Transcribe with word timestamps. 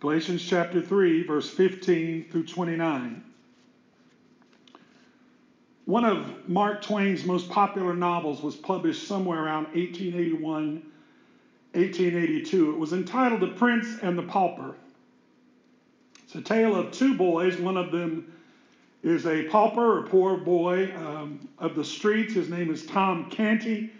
Galatians 0.00 0.42
chapter 0.42 0.80
3, 0.80 1.26
verse 1.26 1.50
15 1.50 2.30
through 2.30 2.46
29. 2.46 3.22
One 5.84 6.04
of 6.06 6.48
Mark 6.48 6.80
Twain's 6.80 7.26
most 7.26 7.50
popular 7.50 7.92
novels 7.92 8.42
was 8.42 8.56
published 8.56 9.06
somewhere 9.06 9.44
around 9.44 9.64
1881, 9.74 10.82
1882. 11.74 12.70
It 12.70 12.78
was 12.78 12.94
entitled 12.94 13.42
The 13.42 13.48
Prince 13.48 13.98
and 14.00 14.16
the 14.16 14.22
Pauper. 14.22 14.74
It's 16.24 16.34
a 16.34 16.40
tale 16.40 16.74
of 16.74 16.92
two 16.92 17.14
boys. 17.18 17.58
One 17.58 17.76
of 17.76 17.92
them 17.92 18.32
is 19.02 19.26
a 19.26 19.48
pauper, 19.48 19.98
a 19.98 20.08
poor 20.08 20.38
boy 20.38 20.94
um, 20.96 21.46
of 21.58 21.74
the 21.74 21.84
streets. 21.84 22.32
His 22.32 22.48
name 22.48 22.70
is 22.70 22.86
Tom 22.86 23.28
Canty. 23.28 23.92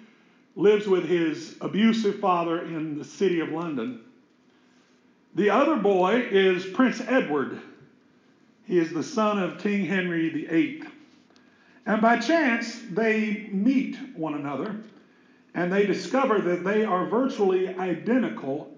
Lives 0.57 0.87
with 0.87 1.05
his 1.05 1.57
abusive 1.61 2.21
father 2.21 2.62
in 2.62 2.98
the 2.98 3.05
city 3.05 3.41
of 3.41 3.51
London. 3.51 4.01
The 5.35 5.51
other 5.51 5.77
boy 5.77 6.27
is 6.31 6.65
Prince 6.67 7.01
Edward. 7.01 7.61
He 8.65 8.79
is 8.79 8.93
the 8.93 9.02
son 9.02 9.38
of 9.38 9.59
King 9.59 9.84
Henry 9.84 10.29
VIII. 10.29 10.83
And 11.87 12.02
by 12.02 12.19
chance, 12.19 12.80
they 12.91 13.48
meet 13.52 13.97
one 14.16 14.35
another 14.35 14.77
and 15.55 15.73
they 15.73 15.87
discover 15.87 16.41
that 16.41 16.65
they 16.65 16.85
are 16.85 17.07
virtually 17.07 17.69
identical 17.69 18.73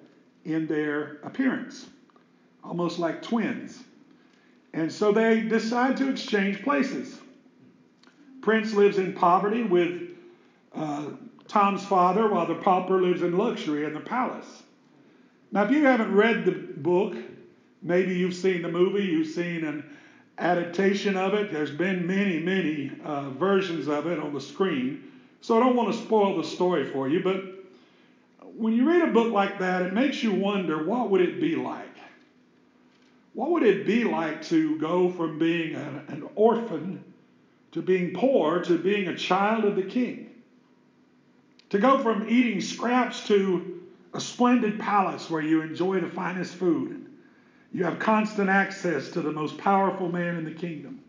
in 0.44 0.66
their 0.66 1.18
appearance, 1.22 1.86
almost 2.64 2.98
like 2.98 3.22
twins. 3.22 3.82
And 4.72 4.90
so 4.90 5.12
they 5.12 5.42
decide 5.42 5.96
to 5.98 6.08
exchange 6.08 6.62
places. 6.62 7.18
Prince 8.40 8.72
lives 8.72 8.98
in 8.98 9.12
poverty 9.12 9.62
with 9.62 10.10
uh, 10.74 11.10
Tom's 11.46 11.84
father, 11.84 12.28
while 12.28 12.46
the 12.46 12.54
pauper 12.54 13.00
lives 13.00 13.22
in 13.22 13.36
luxury 13.36 13.84
in 13.84 13.92
the 13.92 14.00
palace. 14.00 14.62
Now, 15.52 15.64
if 15.64 15.70
you 15.70 15.84
haven't 15.84 16.14
read 16.14 16.46
the 16.46 16.52
book, 16.52 17.14
maybe 17.82 18.14
you've 18.14 18.34
seen 18.34 18.62
the 18.62 18.70
movie, 18.70 19.04
you've 19.04 19.28
seen 19.28 19.64
an 19.64 19.84
adaptation 20.38 21.14
of 21.14 21.34
it. 21.34 21.52
There's 21.52 21.70
been 21.70 22.06
many, 22.06 22.40
many 22.40 22.90
uh, 23.04 23.28
versions 23.30 23.86
of 23.86 24.06
it 24.06 24.18
on 24.18 24.32
the 24.32 24.40
screen. 24.40 25.12
So 25.42 25.56
I 25.56 25.60
don't 25.60 25.76
want 25.76 25.92
to 25.92 26.00
spoil 26.00 26.38
the 26.38 26.44
story 26.44 26.90
for 26.90 27.06
you, 27.06 27.22
but 27.22 27.44
when 28.56 28.72
you 28.72 28.88
read 28.88 29.02
a 29.02 29.12
book 29.12 29.32
like 29.32 29.58
that, 29.58 29.82
it 29.82 29.92
makes 29.92 30.22
you 30.22 30.32
wonder 30.32 30.84
what 30.84 31.10
would 31.10 31.20
it 31.20 31.38
be 31.38 31.54
like? 31.54 31.86
What 33.34 33.50
would 33.50 33.62
it 33.62 33.86
be 33.86 34.04
like 34.04 34.42
to 34.44 34.78
go 34.78 35.10
from 35.10 35.38
being 35.38 35.74
an, 35.74 36.04
an 36.08 36.28
orphan 36.34 37.02
to 37.72 37.82
being 37.82 38.14
poor 38.14 38.62
to 38.62 38.78
being 38.78 39.08
a 39.08 39.16
child 39.16 39.64
of 39.64 39.76
the 39.76 39.82
king? 39.82 40.30
To 41.70 41.78
go 41.78 41.98
from 42.02 42.28
eating 42.28 42.60
scraps 42.60 43.26
to 43.28 43.71
a 44.14 44.20
splendid 44.20 44.78
palace 44.78 45.30
where 45.30 45.42
you 45.42 45.62
enjoy 45.62 46.00
the 46.00 46.08
finest 46.08 46.54
food 46.54 47.02
you 47.72 47.84
have 47.84 47.98
constant 47.98 48.50
access 48.50 49.08
to 49.10 49.22
the 49.22 49.32
most 49.32 49.56
powerful 49.56 50.10
man 50.10 50.36
in 50.36 50.44
the 50.44 50.52
kingdom. 50.52 51.00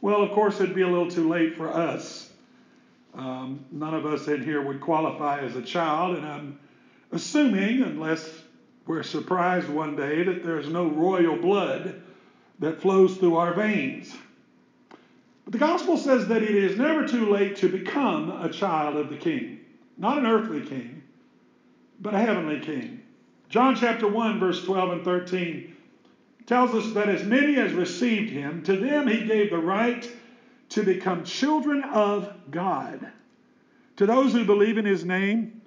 Well, 0.00 0.22
of 0.22 0.30
course, 0.32 0.60
it'd 0.60 0.74
be 0.74 0.82
a 0.82 0.88
little 0.88 1.10
too 1.10 1.28
late 1.28 1.56
for 1.56 1.68
us. 1.68 2.30
Um, 3.14 3.64
none 3.70 3.94
of 3.94 4.06
us 4.06 4.28
in 4.28 4.42
here 4.42 4.62
would 4.62 4.80
qualify 4.80 5.40
as 5.40 5.56
a 5.56 5.62
child, 5.62 6.16
and 6.16 6.26
I'm 6.26 6.58
assuming, 7.12 7.82
unless 7.82 8.42
we're 8.86 9.02
surprised 9.02 9.68
one 9.68 9.96
day, 9.96 10.22
that 10.22 10.42
there's 10.42 10.68
no 10.68 10.86
royal 10.86 11.36
blood 11.36 12.02
that 12.58 12.80
flows 12.80 13.16
through 13.16 13.36
our 13.36 13.52
veins. 13.52 14.14
But 15.44 15.52
the 15.52 15.58
gospel 15.58 15.98
says 15.98 16.28
that 16.28 16.42
it 16.42 16.54
is 16.54 16.78
never 16.78 17.06
too 17.06 17.30
late 17.30 17.56
to 17.56 17.68
become 17.68 18.30
a 18.30 18.50
child 18.50 18.96
of 18.96 19.10
the 19.10 19.16
king. 19.16 19.60
Not 19.98 20.18
an 20.18 20.26
earthly 20.26 20.62
king, 20.62 20.95
but 22.00 22.14
a 22.14 22.18
heavenly 22.18 22.60
king. 22.60 23.02
John 23.48 23.76
chapter 23.76 24.08
1, 24.08 24.40
verse 24.40 24.64
12 24.64 24.92
and 24.92 25.04
13 25.04 25.76
tells 26.46 26.74
us 26.74 26.92
that 26.94 27.08
as 27.08 27.24
many 27.24 27.56
as 27.56 27.72
received 27.72 28.30
him, 28.30 28.62
to 28.64 28.76
them 28.76 29.08
he 29.08 29.24
gave 29.24 29.50
the 29.50 29.58
right 29.58 30.10
to 30.70 30.82
become 30.82 31.24
children 31.24 31.82
of 31.84 32.32
God. 32.50 33.12
To 33.96 34.06
those 34.06 34.32
who 34.32 34.44
believe 34.44 34.78
in 34.78 34.84
his 34.84 35.04
name, 35.04 35.62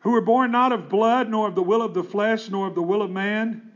who 0.00 0.12
were 0.12 0.20
born 0.20 0.52
not 0.52 0.72
of 0.72 0.88
blood, 0.88 1.28
nor 1.28 1.48
of 1.48 1.54
the 1.54 1.62
will 1.62 1.82
of 1.82 1.92
the 1.92 2.04
flesh, 2.04 2.48
nor 2.48 2.66
of 2.66 2.74
the 2.74 2.82
will 2.82 3.02
of 3.02 3.10
man, 3.10 3.72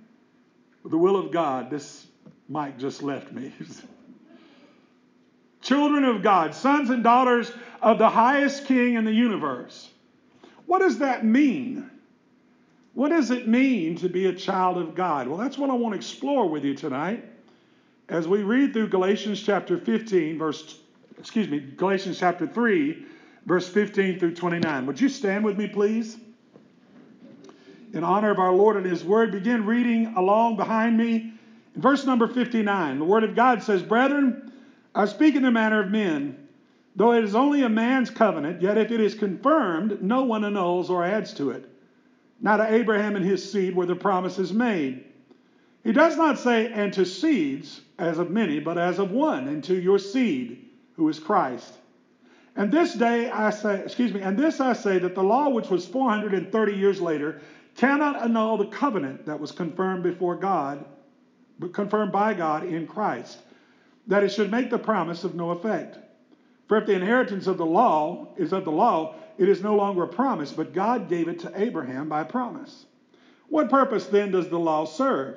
but 0.82 0.90
the 0.90 0.98
will 0.98 1.16
of 1.16 1.32
God. 1.32 1.70
This 1.70 2.06
mic 2.48 2.78
just 2.78 3.02
left 3.02 3.32
me. 3.32 3.52
Children 5.62 6.04
of 6.04 6.22
God, 6.22 6.54
sons 6.54 6.90
and 6.90 7.04
daughters 7.04 7.52
of 7.80 7.98
the 7.98 8.08
highest 8.08 8.66
king 8.66 8.94
in 8.94 9.04
the 9.04 9.12
universe. 9.12 9.91
What 10.72 10.80
does 10.80 11.00
that 11.00 11.22
mean? 11.22 11.90
What 12.94 13.10
does 13.10 13.30
it 13.30 13.46
mean 13.46 13.96
to 13.96 14.08
be 14.08 14.24
a 14.24 14.32
child 14.32 14.78
of 14.78 14.94
God? 14.94 15.28
Well, 15.28 15.36
that's 15.36 15.58
what 15.58 15.68
I 15.68 15.74
want 15.74 15.92
to 15.92 15.98
explore 15.98 16.48
with 16.48 16.64
you 16.64 16.74
tonight 16.74 17.22
as 18.08 18.26
we 18.26 18.42
read 18.42 18.72
through 18.72 18.88
Galatians 18.88 19.42
chapter 19.42 19.76
15, 19.76 20.38
verse, 20.38 20.78
excuse 21.18 21.46
me, 21.46 21.60
Galatians 21.60 22.18
chapter 22.18 22.46
3, 22.46 23.04
verse 23.44 23.68
15 23.68 24.18
through 24.18 24.34
29. 24.34 24.86
Would 24.86 24.98
you 24.98 25.10
stand 25.10 25.44
with 25.44 25.58
me, 25.58 25.68
please? 25.68 26.16
In 27.92 28.02
honor 28.02 28.30
of 28.30 28.38
our 28.38 28.54
Lord 28.54 28.78
and 28.78 28.86
His 28.86 29.04
Word, 29.04 29.30
begin 29.30 29.66
reading 29.66 30.14
along 30.16 30.56
behind 30.56 30.96
me. 30.96 31.34
In 31.74 31.82
verse 31.82 32.06
number 32.06 32.26
59, 32.26 32.98
the 32.98 33.04
Word 33.04 33.24
of 33.24 33.36
God 33.36 33.62
says, 33.62 33.82
Brethren, 33.82 34.50
I 34.94 35.04
speak 35.04 35.34
in 35.34 35.42
the 35.42 35.50
manner 35.50 35.82
of 35.82 35.90
men. 35.90 36.41
Though 36.94 37.12
it 37.12 37.24
is 37.24 37.34
only 37.34 37.62
a 37.62 37.68
man's 37.68 38.10
covenant, 38.10 38.60
yet 38.60 38.76
if 38.76 38.90
it 38.90 39.00
is 39.00 39.14
confirmed, 39.14 40.02
no 40.02 40.24
one 40.24 40.44
annuls 40.44 40.90
or 40.90 41.04
adds 41.04 41.32
to 41.34 41.50
it. 41.50 41.68
Now 42.40 42.58
to 42.58 42.72
Abraham 42.72 43.16
and 43.16 43.24
his 43.24 43.50
seed 43.50 43.74
were 43.74 43.86
the 43.86 43.96
promises 43.96 44.52
made. 44.52 45.04
He 45.84 45.92
does 45.92 46.16
not 46.16 46.38
say, 46.38 46.70
and 46.72 46.92
to 46.92 47.06
seeds, 47.06 47.80
as 47.98 48.18
of 48.18 48.30
many, 48.30 48.60
but 48.60 48.78
as 48.78 48.98
of 48.98 49.10
one, 49.10 49.48
and 49.48 49.64
to 49.64 49.74
your 49.74 49.98
seed, 49.98 50.68
who 50.94 51.08
is 51.08 51.18
Christ. 51.18 51.78
And 52.54 52.70
this 52.70 52.94
day 52.94 53.30
I 53.30 53.50
say, 53.50 53.80
excuse 53.80 54.12
me, 54.12 54.20
and 54.20 54.38
this 54.38 54.60
I 54.60 54.74
say 54.74 54.98
that 54.98 55.14
the 55.14 55.22
law 55.22 55.48
which 55.48 55.70
was 55.70 55.86
430 55.86 56.74
years 56.74 57.00
later 57.00 57.40
cannot 57.76 58.22
annul 58.22 58.58
the 58.58 58.66
covenant 58.66 59.26
that 59.26 59.40
was 59.40 59.50
confirmed 59.50 60.02
before 60.02 60.36
God, 60.36 60.84
but 61.58 61.72
confirmed 61.72 62.12
by 62.12 62.34
God 62.34 62.64
in 62.64 62.86
Christ, 62.86 63.38
that 64.06 64.22
it 64.22 64.28
should 64.28 64.50
make 64.50 64.68
the 64.68 64.78
promise 64.78 65.24
of 65.24 65.34
no 65.34 65.50
effect. 65.50 65.98
For 66.72 66.78
if 66.78 66.86
the 66.86 66.94
inheritance 66.94 67.46
of 67.48 67.58
the 67.58 67.66
law 67.66 68.28
is 68.38 68.54
of 68.54 68.64
the 68.64 68.72
law, 68.72 69.16
it 69.36 69.46
is 69.46 69.62
no 69.62 69.76
longer 69.76 70.04
a 70.04 70.08
promise, 70.08 70.54
but 70.54 70.72
God 70.72 71.06
gave 71.06 71.28
it 71.28 71.40
to 71.40 71.52
Abraham 71.54 72.08
by 72.08 72.24
promise. 72.24 72.86
What 73.50 73.68
purpose 73.68 74.06
then 74.06 74.30
does 74.30 74.48
the 74.48 74.58
law 74.58 74.86
serve? 74.86 75.36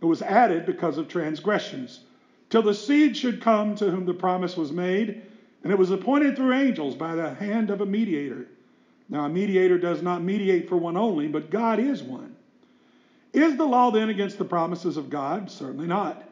It 0.00 0.04
was 0.04 0.22
added 0.22 0.64
because 0.64 0.98
of 0.98 1.08
transgressions, 1.08 2.04
till 2.48 2.62
the 2.62 2.74
seed 2.74 3.16
should 3.16 3.40
come 3.42 3.74
to 3.74 3.90
whom 3.90 4.06
the 4.06 4.14
promise 4.14 4.56
was 4.56 4.70
made, 4.70 5.22
and 5.64 5.72
it 5.72 5.78
was 5.80 5.90
appointed 5.90 6.36
through 6.36 6.52
angels 6.52 6.94
by 6.94 7.16
the 7.16 7.34
hand 7.34 7.70
of 7.70 7.80
a 7.80 7.84
mediator. 7.84 8.46
Now, 9.08 9.24
a 9.24 9.28
mediator 9.28 9.78
does 9.78 10.00
not 10.00 10.22
mediate 10.22 10.68
for 10.68 10.76
one 10.76 10.96
only, 10.96 11.26
but 11.26 11.50
God 11.50 11.80
is 11.80 12.04
one. 12.04 12.36
Is 13.32 13.56
the 13.56 13.66
law 13.66 13.90
then 13.90 14.10
against 14.10 14.38
the 14.38 14.44
promises 14.44 14.96
of 14.96 15.10
God? 15.10 15.50
Certainly 15.50 15.88
not. 15.88 16.22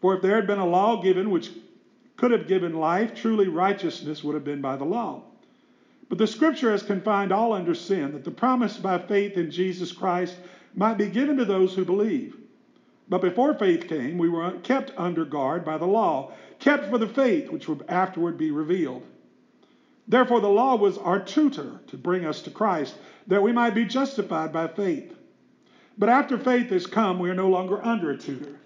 For 0.00 0.16
if 0.16 0.22
there 0.22 0.36
had 0.36 0.46
been 0.46 0.58
a 0.58 0.66
law 0.66 1.02
given 1.02 1.28
which 1.28 1.50
could 2.16 2.30
have 2.30 2.46
given 2.46 2.74
life, 2.74 3.14
truly 3.14 3.48
righteousness 3.48 4.22
would 4.22 4.34
have 4.34 4.44
been 4.44 4.60
by 4.60 4.76
the 4.76 4.84
law. 4.84 5.22
But 6.08 6.18
the 6.18 6.26
scripture 6.26 6.70
has 6.70 6.82
confined 6.82 7.32
all 7.32 7.52
under 7.52 7.74
sin, 7.74 8.12
that 8.12 8.24
the 8.24 8.30
promise 8.30 8.76
by 8.76 8.98
faith 8.98 9.36
in 9.36 9.50
Jesus 9.50 9.90
Christ 9.90 10.36
might 10.74 10.98
be 10.98 11.08
given 11.08 11.36
to 11.38 11.44
those 11.44 11.74
who 11.74 11.84
believe. 11.84 12.36
But 13.08 13.20
before 13.20 13.54
faith 13.54 13.88
came, 13.88 14.18
we 14.18 14.28
were 14.28 14.52
kept 14.62 14.92
under 14.96 15.24
guard 15.24 15.64
by 15.64 15.78
the 15.78 15.86
law, 15.86 16.32
kept 16.58 16.90
for 16.90 16.98
the 16.98 17.08
faith 17.08 17.50
which 17.50 17.68
would 17.68 17.84
afterward 17.88 18.38
be 18.38 18.50
revealed. 18.50 19.02
Therefore, 20.06 20.40
the 20.40 20.48
law 20.48 20.76
was 20.76 20.98
our 20.98 21.18
tutor 21.18 21.80
to 21.88 21.96
bring 21.96 22.26
us 22.26 22.42
to 22.42 22.50
Christ, 22.50 22.94
that 23.26 23.42
we 23.42 23.52
might 23.52 23.74
be 23.74 23.84
justified 23.84 24.52
by 24.52 24.68
faith. 24.68 25.16
But 25.96 26.08
after 26.08 26.38
faith 26.38 26.70
has 26.70 26.86
come, 26.86 27.18
we 27.18 27.30
are 27.30 27.34
no 27.34 27.48
longer 27.48 27.82
under 27.84 28.10
a 28.10 28.18
tutor. 28.18 28.58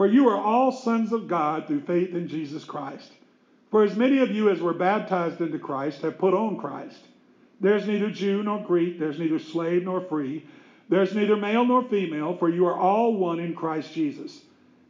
For 0.00 0.06
you 0.06 0.30
are 0.30 0.40
all 0.40 0.72
sons 0.72 1.12
of 1.12 1.28
God 1.28 1.66
through 1.66 1.82
faith 1.82 2.14
in 2.14 2.26
Jesus 2.26 2.64
Christ. 2.64 3.12
For 3.70 3.84
as 3.84 3.96
many 3.96 4.20
of 4.20 4.30
you 4.30 4.48
as 4.48 4.58
were 4.58 4.72
baptized 4.72 5.42
into 5.42 5.58
Christ 5.58 6.00
have 6.00 6.16
put 6.16 6.32
on 6.32 6.56
Christ. 6.56 6.96
There's 7.60 7.86
neither 7.86 8.08
Jew 8.10 8.42
nor 8.42 8.64
Greek, 8.64 8.98
there's 8.98 9.18
neither 9.18 9.38
slave 9.38 9.84
nor 9.84 10.00
free, 10.00 10.46
there's 10.88 11.14
neither 11.14 11.36
male 11.36 11.66
nor 11.66 11.84
female, 11.84 12.34
for 12.34 12.48
you 12.48 12.64
are 12.66 12.78
all 12.78 13.14
one 13.14 13.40
in 13.40 13.54
Christ 13.54 13.92
Jesus. 13.92 14.40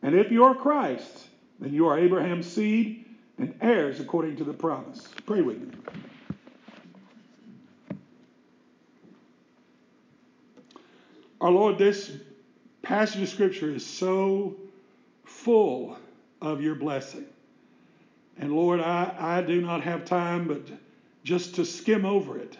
And 0.00 0.14
if 0.14 0.30
you 0.30 0.44
are 0.44 0.54
Christ, 0.54 1.26
then 1.58 1.74
you 1.74 1.88
are 1.88 1.98
Abraham's 1.98 2.46
seed 2.46 3.04
and 3.36 3.52
heirs 3.60 3.98
according 3.98 4.36
to 4.36 4.44
the 4.44 4.52
promise. 4.52 5.08
Pray 5.26 5.42
with 5.42 5.58
me. 5.58 5.74
Our 11.40 11.50
Lord, 11.50 11.78
this 11.78 12.12
passage 12.82 13.22
of 13.22 13.28
Scripture 13.28 13.74
is 13.74 13.84
so 13.84 14.54
full 15.44 15.96
of 16.40 16.62
your 16.62 16.74
blessing. 16.74 17.26
And 18.38 18.52
Lord, 18.52 18.80
I, 18.80 19.14
I 19.18 19.42
do 19.42 19.60
not 19.60 19.82
have 19.82 20.04
time 20.04 20.48
but 20.48 20.62
just 21.24 21.54
to 21.56 21.64
skim 21.64 22.04
over 22.04 22.38
it. 22.38 22.56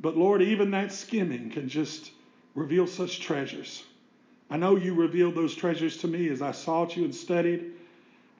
But 0.00 0.16
Lord, 0.16 0.42
even 0.42 0.70
that 0.72 0.92
skimming 0.92 1.50
can 1.50 1.68
just 1.68 2.10
reveal 2.54 2.86
such 2.86 3.20
treasures. 3.20 3.82
I 4.50 4.56
know 4.56 4.76
you 4.76 4.94
revealed 4.94 5.34
those 5.34 5.54
treasures 5.54 5.96
to 5.98 6.08
me 6.08 6.28
as 6.28 6.40
I 6.40 6.52
sought 6.52 6.96
you 6.96 7.04
and 7.04 7.14
studied. 7.14 7.72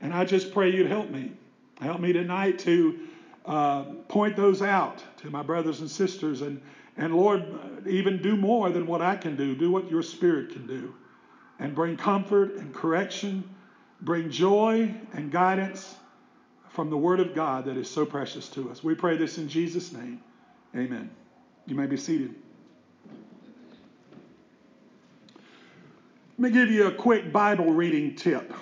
And 0.00 0.12
I 0.12 0.24
just 0.24 0.52
pray 0.52 0.70
you'd 0.70 0.86
help 0.86 1.10
me. 1.10 1.32
Help 1.80 2.00
me 2.00 2.12
tonight 2.12 2.58
to 2.60 2.98
uh, 3.44 3.84
point 4.08 4.36
those 4.36 4.62
out 4.62 5.02
to 5.18 5.30
my 5.30 5.42
brothers 5.42 5.80
and 5.80 5.90
sisters. 5.90 6.42
And, 6.42 6.60
and 6.96 7.14
Lord, 7.14 7.44
even 7.86 8.22
do 8.22 8.36
more 8.36 8.70
than 8.70 8.86
what 8.86 9.02
I 9.02 9.16
can 9.16 9.36
do. 9.36 9.54
Do 9.54 9.70
what 9.70 9.90
your 9.90 10.02
Spirit 10.02 10.50
can 10.50 10.66
do. 10.66 10.94
And 11.58 11.74
bring 11.74 11.96
comfort 11.96 12.56
and 12.56 12.74
correction, 12.74 13.42
bring 14.00 14.30
joy 14.30 14.94
and 15.14 15.30
guidance 15.30 15.96
from 16.70 16.90
the 16.90 16.96
Word 16.96 17.20
of 17.20 17.34
God 17.34 17.64
that 17.64 17.76
is 17.78 17.88
so 17.88 18.04
precious 18.04 18.48
to 18.50 18.70
us. 18.70 18.84
We 18.84 18.94
pray 18.94 19.16
this 19.16 19.38
in 19.38 19.48
Jesus' 19.48 19.92
name. 19.92 20.20
Amen. 20.74 21.10
You 21.66 21.74
may 21.74 21.86
be 21.86 21.96
seated. 21.96 22.34
Let 26.38 26.38
me 26.38 26.50
give 26.50 26.70
you 26.70 26.86
a 26.86 26.92
quick 26.92 27.32
Bible 27.32 27.72
reading 27.72 28.14
tip. 28.14 28.52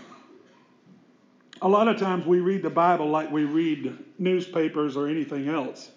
A 1.61 1.69
lot 1.69 1.88
of 1.88 1.99
times 1.99 2.25
we 2.25 2.38
read 2.38 2.62
the 2.62 2.70
Bible 2.70 3.08
like 3.08 3.32
we 3.32 3.44
read 3.44 3.99
newspapers 4.17 4.97
or 4.97 5.08
anything 5.08 5.49
else. 5.49 5.90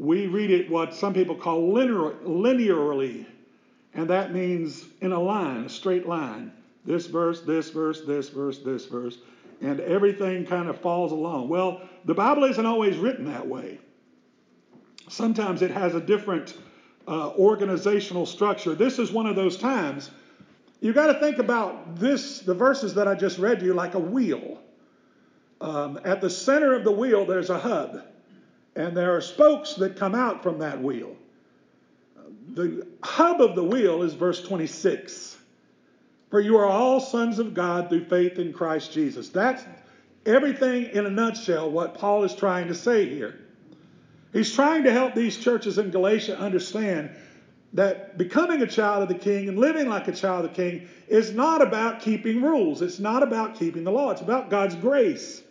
We 0.00 0.26
read 0.26 0.50
it 0.50 0.68
what 0.68 0.94
some 0.94 1.14
people 1.14 1.36
call 1.36 1.72
linear, 1.72 2.14
linearly, 2.24 3.26
and 3.98 4.08
that 4.10 4.32
means 4.32 4.84
in 5.00 5.10
a 5.10 5.18
line, 5.18 5.64
a 5.64 5.68
straight 5.68 6.06
line. 6.06 6.52
This 6.84 7.06
verse, 7.06 7.40
this 7.40 7.70
verse, 7.70 8.02
this 8.02 8.28
verse, 8.28 8.60
this 8.60 8.86
verse, 8.86 9.18
and 9.60 9.80
everything 9.80 10.46
kind 10.46 10.68
of 10.68 10.80
falls 10.80 11.10
along. 11.10 11.48
Well, 11.48 11.80
the 12.04 12.14
Bible 12.14 12.44
isn't 12.44 12.64
always 12.64 12.96
written 12.96 13.24
that 13.24 13.44
way. 13.44 13.80
Sometimes 15.08 15.62
it 15.62 15.72
has 15.72 15.96
a 15.96 16.00
different 16.00 16.56
uh, 17.08 17.30
organizational 17.30 18.24
structure. 18.24 18.76
This 18.76 19.00
is 19.00 19.10
one 19.10 19.26
of 19.26 19.34
those 19.34 19.56
times 19.56 20.12
you 20.80 20.92
got 20.92 21.12
to 21.12 21.18
think 21.18 21.38
about 21.38 21.98
this, 21.98 22.38
the 22.38 22.54
verses 22.54 22.94
that 22.94 23.08
I 23.08 23.16
just 23.16 23.36
read 23.40 23.58
to 23.58 23.66
you, 23.66 23.74
like 23.74 23.94
a 23.94 23.98
wheel. 23.98 24.60
Um, 25.60 25.98
at 26.04 26.20
the 26.20 26.30
center 26.30 26.72
of 26.72 26.84
the 26.84 26.92
wheel, 26.92 27.26
there's 27.26 27.50
a 27.50 27.58
hub, 27.58 28.04
and 28.76 28.96
there 28.96 29.16
are 29.16 29.20
spokes 29.20 29.74
that 29.74 29.96
come 29.96 30.14
out 30.14 30.44
from 30.44 30.60
that 30.60 30.80
wheel. 30.80 31.16
The 32.54 32.86
hub 33.02 33.40
of 33.40 33.54
the 33.54 33.64
wheel 33.64 34.02
is 34.02 34.14
verse 34.14 34.42
26. 34.42 35.36
For 36.30 36.40
you 36.40 36.56
are 36.58 36.66
all 36.66 37.00
sons 37.00 37.38
of 37.38 37.54
God 37.54 37.88
through 37.88 38.04
faith 38.04 38.38
in 38.38 38.52
Christ 38.52 38.92
Jesus. 38.92 39.28
That's 39.30 39.64
everything 40.26 40.86
in 40.86 41.06
a 41.06 41.10
nutshell 41.10 41.70
what 41.70 41.94
Paul 41.94 42.24
is 42.24 42.34
trying 42.34 42.68
to 42.68 42.74
say 42.74 43.08
here. 43.08 43.38
He's 44.32 44.54
trying 44.54 44.84
to 44.84 44.92
help 44.92 45.14
these 45.14 45.38
churches 45.38 45.78
in 45.78 45.90
Galatia 45.90 46.38
understand 46.38 47.10
that 47.72 48.18
becoming 48.18 48.62
a 48.62 48.66
child 48.66 49.02
of 49.02 49.08
the 49.08 49.14
king 49.14 49.48
and 49.48 49.58
living 49.58 49.88
like 49.88 50.08
a 50.08 50.12
child 50.12 50.44
of 50.44 50.50
the 50.50 50.56
king 50.56 50.88
is 51.06 51.32
not 51.32 51.62
about 51.62 52.00
keeping 52.00 52.42
rules. 52.42 52.82
It's 52.82 52.98
not 52.98 53.22
about 53.22 53.58
keeping 53.58 53.84
the 53.84 53.92
law. 53.92 54.10
It's 54.10 54.20
about 54.20 54.50
God's 54.50 54.74
grace. 54.74 55.42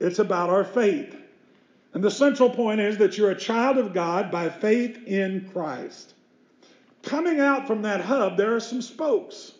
It's 0.00 0.18
about 0.18 0.50
our 0.50 0.64
faith. 0.64 1.16
And 1.94 2.02
the 2.02 2.10
central 2.10 2.50
point 2.50 2.80
is 2.80 2.98
that 2.98 3.16
you're 3.16 3.30
a 3.30 3.38
child 3.38 3.78
of 3.78 3.94
God 3.94 4.30
by 4.30 4.50
faith 4.50 5.06
in 5.06 5.48
Christ. 5.52 6.14
Coming 7.06 7.38
out 7.38 7.68
from 7.68 7.82
that 7.82 8.00
hub, 8.00 8.36
there 8.36 8.56
are 8.56 8.60
some 8.60 8.82
spokes, 8.82 9.52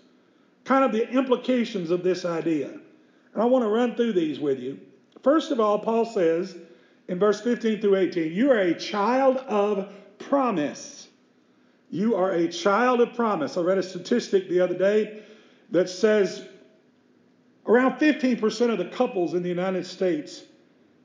kind 0.64 0.84
of 0.84 0.90
the 0.90 1.08
implications 1.08 1.92
of 1.92 2.02
this 2.02 2.24
idea. 2.24 2.66
And 2.68 3.42
I 3.42 3.44
want 3.44 3.64
to 3.64 3.68
run 3.68 3.94
through 3.94 4.14
these 4.14 4.40
with 4.40 4.58
you. 4.58 4.80
First 5.22 5.52
of 5.52 5.60
all, 5.60 5.78
Paul 5.78 6.04
says 6.04 6.56
in 7.06 7.20
verse 7.20 7.40
15 7.40 7.80
through 7.80 7.96
18, 7.96 8.32
you 8.32 8.50
are 8.50 8.58
a 8.58 8.74
child 8.74 9.36
of 9.36 9.92
promise. 10.18 11.06
You 11.88 12.16
are 12.16 12.32
a 12.32 12.48
child 12.48 13.00
of 13.00 13.14
promise. 13.14 13.56
I 13.56 13.60
read 13.60 13.78
a 13.78 13.82
statistic 13.82 14.48
the 14.48 14.58
other 14.58 14.76
day 14.76 15.22
that 15.70 15.88
says 15.88 16.48
around 17.64 18.00
15% 18.00 18.70
of 18.70 18.78
the 18.78 18.86
couples 18.86 19.34
in 19.34 19.44
the 19.44 19.48
United 19.48 19.86
States 19.86 20.42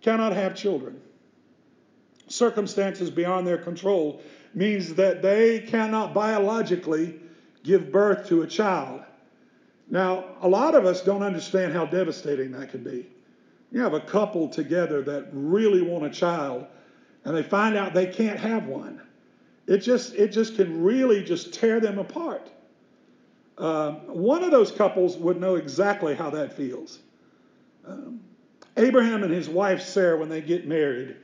cannot 0.02 0.34
have 0.34 0.56
children. 0.56 1.00
Circumstances 2.30 3.12
beyond 3.12 3.46
their 3.46 3.60
control 3.60 4.24
means 4.54 4.94
that 4.96 5.22
they 5.22 5.60
cannot 5.60 6.14
biologically 6.14 7.20
give 7.64 7.92
birth 7.92 8.28
to 8.28 8.42
a 8.42 8.48
child. 8.48 9.02
Now, 9.90 10.26
a 10.42 10.48
lot 10.48 10.76
of 10.76 10.86
us 10.86 11.02
don't 11.02 11.24
understand 11.24 11.74
how 11.74 11.86
devastating 11.86 12.52
that 12.52 12.72
could 12.72 12.84
be. 12.84 13.08
You 13.72 13.82
have 13.82 13.94
a 13.94 14.00
couple 14.02 14.50
together 14.50 15.02
that 15.04 15.30
really 15.32 15.82
want 15.82 16.06
a 16.06 16.10
child, 16.10 16.66
and 17.24 17.36
they 17.36 17.44
find 17.44 17.78
out 17.78 17.94
they 17.94 18.08
can't 18.08 18.40
have 18.40 18.66
one. 18.66 19.02
It 19.68 19.78
just 19.78 20.14
it 20.16 20.30
just 20.30 20.56
can 20.56 20.84
really 20.84 21.24
just 21.24 21.54
tear 21.54 21.80
them 21.80 22.00
apart. 22.00 22.50
Um, 23.58 23.96
one 24.08 24.44
of 24.44 24.52
those 24.52 24.72
couples 24.72 25.18
would 25.18 25.40
know 25.40 25.56
exactly 25.56 26.16
how 26.16 26.30
that 26.32 26.54
feels. 26.54 27.00
Um, 27.86 28.22
Abraham 28.78 29.24
and 29.24 29.32
his 29.32 29.48
wife 29.48 29.82
Sarah, 29.82 30.18
when 30.18 30.30
they 30.30 30.42
get 30.42 30.68
married, 30.68 31.16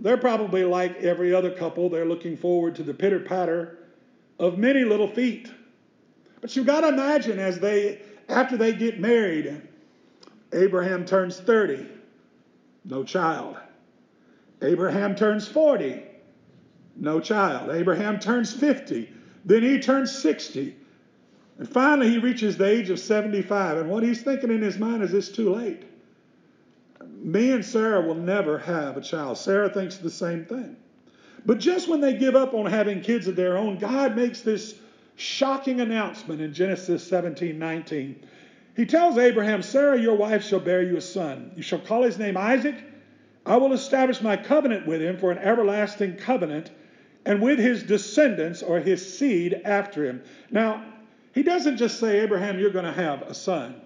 they're 0.00 0.16
probably 0.16 0.64
like 0.64 0.96
every 0.98 1.34
other 1.34 1.50
couple. 1.50 1.88
They're 1.88 2.04
looking 2.04 2.36
forward 2.36 2.76
to 2.76 2.82
the 2.82 2.94
pitter 2.94 3.20
patter 3.20 3.78
of 4.38 4.58
many 4.58 4.84
little 4.84 5.08
feet. 5.08 5.50
But 6.40 6.54
you've 6.54 6.66
got 6.66 6.82
to 6.82 6.88
imagine 6.88 7.38
as 7.38 7.58
they, 7.58 8.00
after 8.28 8.56
they 8.56 8.72
get 8.72 9.00
married, 9.00 9.60
Abraham 10.52 11.04
turns 11.04 11.38
30, 11.38 11.86
no 12.84 13.02
child. 13.02 13.56
Abraham 14.62 15.14
turns 15.14 15.46
40, 15.48 16.02
no 16.96 17.20
child. 17.20 17.70
Abraham 17.70 18.18
turns 18.18 18.52
50. 18.52 19.10
Then 19.44 19.62
he 19.62 19.80
turns 19.80 20.16
60. 20.16 20.76
And 21.58 21.68
finally, 21.68 22.10
he 22.10 22.18
reaches 22.18 22.56
the 22.56 22.66
age 22.66 22.90
of 22.90 22.98
75. 22.98 23.78
And 23.78 23.90
what 23.90 24.02
he's 24.02 24.22
thinking 24.22 24.50
in 24.50 24.62
his 24.62 24.78
mind 24.78 25.02
is 25.02 25.12
it's 25.12 25.28
too 25.28 25.54
late. 25.54 25.84
Me 27.06 27.52
and 27.52 27.64
Sarah 27.64 28.00
will 28.00 28.14
never 28.14 28.58
have 28.58 28.96
a 28.96 29.00
child. 29.00 29.38
Sarah 29.38 29.68
thinks 29.68 29.96
the 29.96 30.10
same 30.10 30.44
thing. 30.44 30.76
But 31.46 31.58
just 31.58 31.88
when 31.88 32.00
they 32.00 32.14
give 32.14 32.36
up 32.36 32.54
on 32.54 32.66
having 32.66 33.00
kids 33.00 33.28
of 33.28 33.36
their 33.36 33.56
own, 33.56 33.78
God 33.78 34.16
makes 34.16 34.42
this 34.42 34.74
shocking 35.16 35.80
announcement 35.80 36.40
in 36.40 36.52
Genesis 36.52 37.06
17 37.06 37.58
19. 37.58 38.26
He 38.76 38.86
tells 38.86 39.18
Abraham, 39.18 39.62
Sarah, 39.62 40.00
your 40.00 40.16
wife, 40.16 40.44
shall 40.44 40.60
bear 40.60 40.82
you 40.82 40.96
a 40.96 41.00
son. 41.00 41.50
You 41.56 41.62
shall 41.62 41.80
call 41.80 42.02
his 42.02 42.18
name 42.18 42.36
Isaac. 42.36 42.76
I 43.44 43.56
will 43.56 43.72
establish 43.72 44.20
my 44.20 44.36
covenant 44.36 44.86
with 44.86 45.00
him 45.00 45.18
for 45.18 45.32
an 45.32 45.38
everlasting 45.38 46.16
covenant 46.16 46.70
and 47.24 47.42
with 47.42 47.58
his 47.58 47.82
descendants 47.82 48.62
or 48.62 48.78
his 48.78 49.18
seed 49.18 49.60
after 49.64 50.04
him. 50.04 50.22
Now, 50.50 50.84
he 51.34 51.42
doesn't 51.42 51.76
just 51.76 51.98
say, 51.98 52.20
Abraham, 52.20 52.58
you're 52.58 52.70
going 52.70 52.84
to 52.84 52.92
have 52.92 53.22
a 53.22 53.34
son. 53.34 53.80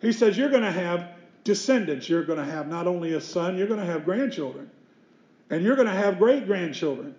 He 0.00 0.12
says, 0.12 0.36
you're 0.36 0.50
going 0.50 0.62
to 0.62 0.70
have 0.70 1.08
descendants. 1.44 2.08
You're 2.08 2.24
going 2.24 2.38
to 2.38 2.44
have 2.44 2.68
not 2.68 2.86
only 2.86 3.14
a 3.14 3.20
son, 3.20 3.56
you're 3.56 3.66
going 3.66 3.80
to 3.80 3.86
have 3.86 4.04
grandchildren. 4.04 4.70
And 5.50 5.64
you're 5.64 5.76
going 5.76 5.88
to 5.88 5.94
have 5.94 6.18
great 6.18 6.46
grandchildren. 6.46 7.14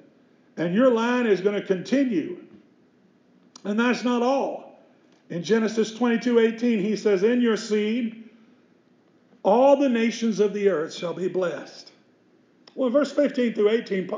And 0.58 0.74
your 0.74 0.92
line 0.92 1.28
is 1.28 1.42
going 1.42 1.60
to 1.60 1.66
continue. 1.66 2.38
And 3.64 3.80
that's 3.80 4.04
not 4.04 4.22
all. 4.22 4.80
In 5.30 5.44
Genesis 5.44 5.94
22 5.94 6.40
18, 6.40 6.80
he 6.80 6.96
says, 6.96 7.24
In 7.24 7.42
your 7.42 7.58
seed, 7.58 8.30
all 9.44 9.78
the 9.78 9.90
nations 9.90 10.40
of 10.40 10.54
the 10.54 10.70
earth 10.70 10.94
shall 10.94 11.14
be 11.14 11.28
blessed. 11.28 11.92
Well, 12.76 12.88
in 12.88 12.94
verse 12.94 13.12
15 13.12 13.54
through 13.54 13.70
18, 13.70 14.10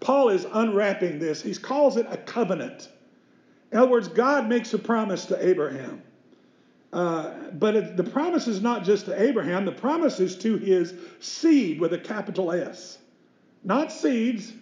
Paul 0.00 0.28
is 0.30 0.46
unwrapping 0.50 1.18
this. 1.18 1.42
He 1.42 1.54
calls 1.54 1.96
it 1.96 2.06
a 2.10 2.16
covenant. 2.16 2.88
In 3.72 3.78
other 3.78 3.90
words, 3.90 4.08
God 4.08 4.48
makes 4.48 4.72
a 4.74 4.78
promise 4.78 5.26
to 5.26 5.46
Abraham. 5.46 6.02
Uh, 6.92 7.30
but 7.52 7.76
it, 7.76 7.96
the 7.96 8.04
promise 8.04 8.48
is 8.48 8.60
not 8.60 8.84
just 8.84 9.06
to 9.06 9.22
Abraham, 9.22 9.64
the 9.64 9.72
promise 9.72 10.18
is 10.18 10.36
to 10.38 10.56
his 10.56 10.92
seed 11.20 11.80
with 11.80 11.92
a 11.92 11.98
capital 11.98 12.50
S. 12.50 12.98
Not 13.62 13.92
seeds, 13.92 14.52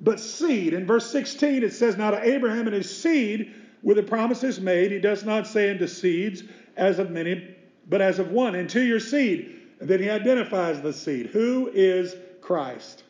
but 0.00 0.20
seed. 0.20 0.74
In 0.74 0.86
verse 0.86 1.10
16, 1.10 1.62
it 1.62 1.72
says, 1.72 1.96
Now 1.96 2.10
to 2.10 2.22
Abraham 2.22 2.66
and 2.66 2.76
his 2.76 2.94
seed 2.94 3.54
were 3.82 3.94
the 3.94 4.02
promises 4.02 4.60
made. 4.60 4.90
He 4.90 4.98
does 4.98 5.24
not 5.24 5.46
say 5.46 5.70
into 5.70 5.88
seeds 5.88 6.42
as 6.76 6.98
of 6.98 7.10
many, 7.10 7.56
but 7.88 8.02
as 8.02 8.18
of 8.18 8.30
one, 8.30 8.54
into 8.54 8.82
your 8.82 9.00
seed. 9.00 9.60
And 9.80 9.88
then 9.88 10.00
he 10.00 10.10
identifies 10.10 10.82
the 10.82 10.92
seed. 10.92 11.26
Who 11.26 11.70
is 11.72 12.14
Christ? 12.42 13.04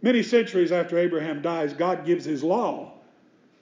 Many 0.00 0.24
centuries 0.24 0.72
after 0.72 0.98
Abraham 0.98 1.42
dies, 1.42 1.72
God 1.72 2.04
gives 2.04 2.24
his 2.24 2.42
law 2.42 2.94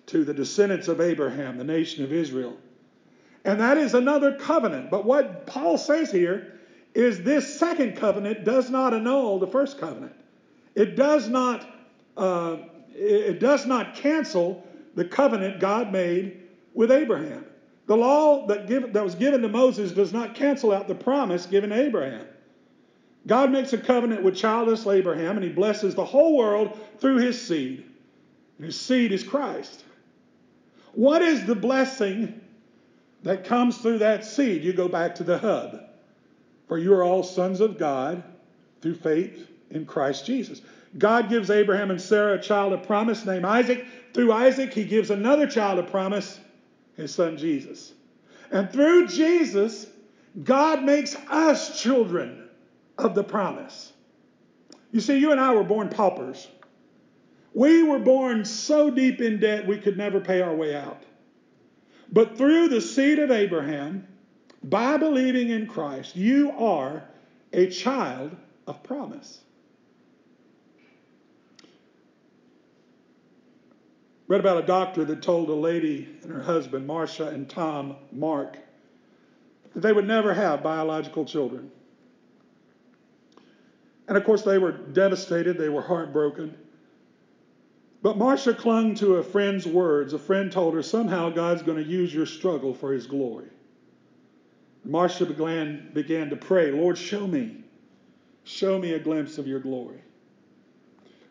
to 0.07 0.25
the 0.25 0.33
descendants 0.33 0.88
of 0.88 1.00
Abraham, 1.00 1.59
the 1.59 1.64
nation 1.64 2.02
of 2.02 2.12
Israel. 2.12 2.57
And 3.45 3.61
that 3.61 3.79
is 3.79 3.95
another 3.95 4.35
covenant. 4.35 4.91
But 4.91 5.05
what 5.05 5.47
Paul 5.47 5.79
says 5.79 6.13
here 6.13 6.61
is 6.95 7.23
this 7.23 7.59
second 7.59 7.97
covenant 7.97 8.45
does 8.45 8.71
not 8.71 8.93
annul 8.93 9.39
the 9.39 9.47
first 9.47 9.79
covenant. 9.79 10.13
It 10.75 10.97
does 10.97 11.29
not, 11.29 11.67
uh, 12.17 12.59
it 12.95 13.41
does 13.41 13.67
not 13.67 13.95
cancel 13.95 14.67
the 14.95 15.05
covenant 15.05 15.61
God 15.61 15.93
made 15.93 16.43
with 16.75 16.91
Abraham. 16.91 17.45
The 17.87 17.97
law 17.97 18.47
that, 18.47 18.67
give, 18.69 18.93
that 18.93 19.03
was 19.03 19.15
given 19.15 19.43
to 19.43 19.49
Moses 19.49 19.93
does 19.93 20.13
not 20.13 20.35
cancel 20.35 20.73
out 20.73 20.87
the 20.87 20.95
promise 20.95 21.47
given 21.47 21.71
to 21.71 21.81
Abraham. 21.81 22.27
God 23.27 23.51
makes 23.51 23.73
a 23.73 23.79
covenant 23.79 24.23
with 24.23 24.37
childless 24.37 24.87
Abraham 24.87 25.37
and 25.37 25.45
he 25.45 25.51
blesses 25.51 25.95
the 25.95 26.05
whole 26.05 26.37
world 26.37 26.79
through 26.99 27.17
his 27.17 27.41
seed. 27.41 27.85
And 28.59 28.67
his 28.67 28.81
seed 28.81 29.13
is 29.13 29.23
Christ. 29.23 29.85
What 30.93 31.23
is 31.23 31.47
the 31.47 31.55
blessing 31.55 32.40
that 33.23 33.45
comes 33.45 33.79
through 33.79 33.99
that 33.99 34.25
seed? 34.25 34.65
You 34.65 34.73
go 34.73 34.89
back 34.89 35.15
to 35.17 35.25
the 35.25 35.39
hub. 35.39 35.81
For 36.69 36.79
you 36.79 36.95
are 36.95 37.03
all 37.03 37.23
sons 37.23 37.61
of 37.61 37.79
God 37.79 38.23
through 38.81 38.95
faith 38.95 39.49
in 39.71 39.87
Christ 39.87 40.25
Jesus. 40.25 40.62
God 40.99 41.29
gives 41.29 41.50
Abraham 41.50 41.91
and 41.91 42.00
Sarah 42.00 42.35
a 42.35 42.43
child 42.43 42.73
of 42.73 42.85
promise 42.85 43.25
named 43.25 43.45
Isaac. 43.45 43.85
Through 44.15 44.33
Isaac, 44.33 44.73
he 44.73 44.85
gives 44.85 45.11
another 45.11 45.47
child 45.47 45.79
of 45.79 45.91
promise, 45.91 46.39
his 46.97 47.15
son 47.15 47.37
Jesus. 47.37 47.93
And 48.50 48.71
through 48.71 49.09
Jesus, 49.09 49.87
God 50.43 50.83
makes 50.85 51.17
us 51.29 51.81
children 51.81 52.49
of 52.99 53.15
the 53.15 53.25
promise. 53.25 53.93
You 54.93 55.00
see, 55.00 55.19
you 55.19 55.33
and 55.33 55.41
I 55.41 55.55
were 55.55 55.65
born 55.65 55.89
paupers. 55.89 56.49
We 57.55 57.83
were 57.83 57.99
born 57.99 58.45
so 58.45 58.91
deep 58.91 59.21
in 59.21 59.41
debt 59.41 59.67
we 59.67 59.79
could 59.79 59.97
never 59.97 60.21
pay 60.21 60.41
our 60.41 60.55
way 60.55 60.75
out. 60.75 61.03
But 62.12 62.37
through 62.37 62.69
the 62.69 62.81
seed 62.81 63.19
of 63.19 63.31
Abraham, 63.31 64.07
by 64.62 64.97
believing 64.97 65.50
in 65.50 65.67
Christ, 65.67 66.17
you 66.17 66.50
are 66.52 67.05
a 67.52 67.69
child 67.69 68.37
of 68.67 68.83
promise. 68.83 69.40
Read 74.26 74.40
about 74.40 74.62
a 74.62 74.67
doctor 74.67 75.05
that 75.07 75.23
told 75.23 75.49
a 75.49 75.55
lady 75.55 76.09
and 76.23 76.31
her 76.31 76.43
husband, 76.43 76.87
Marcia 76.87 77.29
and 77.29 77.49
Tom 77.49 77.97
Mark, 78.12 78.59
that 79.75 79.81
they 79.81 79.93
would 79.93 80.07
never 80.07 80.33
have 80.35 80.62
biological 80.62 81.25
children. 81.25 81.71
And 84.07 84.17
of 84.17 84.25
course, 84.25 84.43
they 84.43 84.59
were 84.59 84.73
devastated, 84.73 85.59
they 85.59 85.69
were 85.69 85.83
heartbroken. 85.83 86.57
But 88.02 88.16
Marcia 88.16 88.54
clung 88.54 88.95
to 88.97 89.16
a 89.16 89.23
friend's 89.23 89.66
words. 89.66 90.14
A 90.14 90.19
friend 90.19 90.50
told 90.50 90.75
her, 90.75 90.83
somehow 90.83 91.30
God's 91.30 91.62
going 91.62 91.83
to 91.83 91.88
use 91.88 92.14
your 92.14 92.26
struggle 92.26 92.73
for 92.73 92.92
his 92.92 93.07
glory. 93.07 93.49
Marcia 94.85 95.26
began, 95.26 95.90
began 95.92 96.30
to 96.30 96.37
pray, 96.37 96.71
Lord, 96.71 96.97
show 96.97 97.26
me. 97.26 97.62
Show 98.45 98.78
me 98.78 98.95
a 98.95 98.99
glimpse 98.99 99.37
of 99.37 99.47
your 99.47 99.61
glory. 99.61 100.00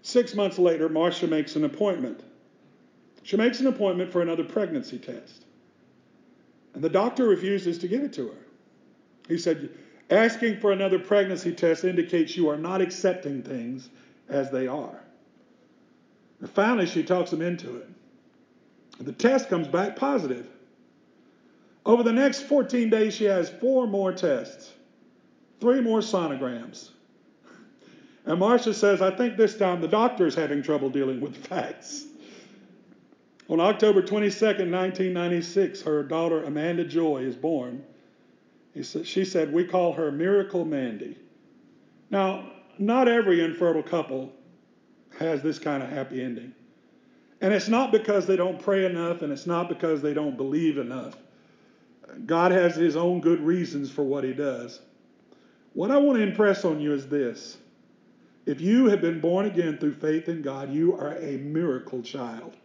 Six 0.03 0.35
months 0.35 0.59
later, 0.59 0.88
Marcia 0.88 1.27
makes 1.27 1.55
an 1.55 1.65
appointment. 1.65 2.21
She 3.23 3.35
makes 3.35 3.59
an 3.59 3.67
appointment 3.67 4.11
for 4.11 4.21
another 4.21 4.43
pregnancy 4.43 4.99
test. 4.99 5.45
And 6.75 6.83
the 6.83 6.89
doctor 6.89 7.27
refuses 7.27 7.79
to 7.79 7.88
give 7.88 8.03
it 8.03 8.13
to 8.13 8.27
her. 8.27 8.45
He 9.27 9.38
said, 9.38 9.71
Asking 10.09 10.59
for 10.59 10.71
another 10.71 10.99
pregnancy 10.99 11.51
test 11.51 11.83
indicates 11.83 12.38
you 12.38 12.49
are 12.49 12.57
not 12.57 12.81
accepting 12.81 13.41
things 13.41 13.89
as 14.27 14.51
they 14.51 14.67
are. 14.67 15.01
And 16.39 16.50
finally, 16.50 16.86
she 16.86 17.03
talks 17.03 17.34
him 17.34 17.41
into 17.41 17.77
it. 17.77 17.89
The 19.00 19.13
test 19.13 19.50
comes 19.50 19.67
back 19.67 19.96
positive. 19.96 20.48
Over 21.86 22.03
the 22.03 22.13
next 22.13 22.41
14 22.43 22.89
days, 22.89 23.13
she 23.13 23.25
has 23.25 23.50
four 23.50 23.88
more 23.88 24.12
tests, 24.12 24.72
three 25.60 25.81
more 25.81 26.00
sonograms. 26.00 26.89
And 28.25 28.39
Marcia 28.39 28.74
says, 28.74 29.01
I 29.01 29.15
think 29.15 29.38
this 29.38 29.58
time 29.58 29.81
the 29.81 29.88
doctor 29.88 30.27
is 30.27 30.36
having 30.36 30.62
trouble 30.62 30.89
dealing 30.89 31.22
with 31.22 31.36
facts. 31.48 32.05
On 33.50 33.60
October 33.60 34.01
22, 34.03 34.46
1996, 34.46 35.81
her 35.81 36.03
daughter 36.03 36.43
Amanda 36.43 36.86
Joy 36.86 37.24
is 37.24 37.36
born. 37.36 37.84
she 39.03 39.25
said, 39.25 39.51
We 39.51 39.63
call 39.63 39.93
her 39.93 40.12
Miracle 40.12 40.65
Mandy. 40.65 41.17
Now, 42.12 42.51
not 42.77 43.08
every 43.08 43.43
infertile 43.43 43.81
couple 43.81 44.31
has 45.18 45.42
this 45.42 45.60
kind 45.60 45.82
of 45.82 45.89
happy 45.89 46.22
ending. 46.22 46.54
And 47.42 47.54
it's 47.54 47.70
not 47.70 47.92
because 47.92 48.28
they 48.28 48.36
don't 48.36 48.62
pray 48.62 48.86
enough, 48.86 49.22
and 49.22 49.32
it's 49.32 49.48
not 49.48 49.70
because 49.70 50.01
they 50.01 50.13
don't 50.13 50.38
believe 50.38 50.78
enough. 50.78 51.16
God 52.25 52.51
has 52.51 52.75
His 52.75 52.96
own 52.96 53.22
good 53.22 53.39
reasons 53.39 53.89
for 53.89 54.04
what 54.04 54.24
He 54.24 54.34
does. 54.34 54.82
What 55.74 55.92
I 55.92 55.98
want 55.98 56.18
to 56.18 56.24
impress 56.24 56.66
on 56.66 56.80
you 56.80 56.94
is 56.94 57.08
this 57.08 57.58
if 58.46 58.60
you 58.60 58.88
have 58.88 59.01
been 59.01 59.20
born 59.20 59.46
again 59.46 59.78
through 59.78 59.94
faith 59.94 60.28
in 60.28 60.42
God, 60.42 60.74
you 60.74 60.96
are 60.98 61.16
a 61.18 61.38
miracle 61.38 62.01
child. 62.01 62.56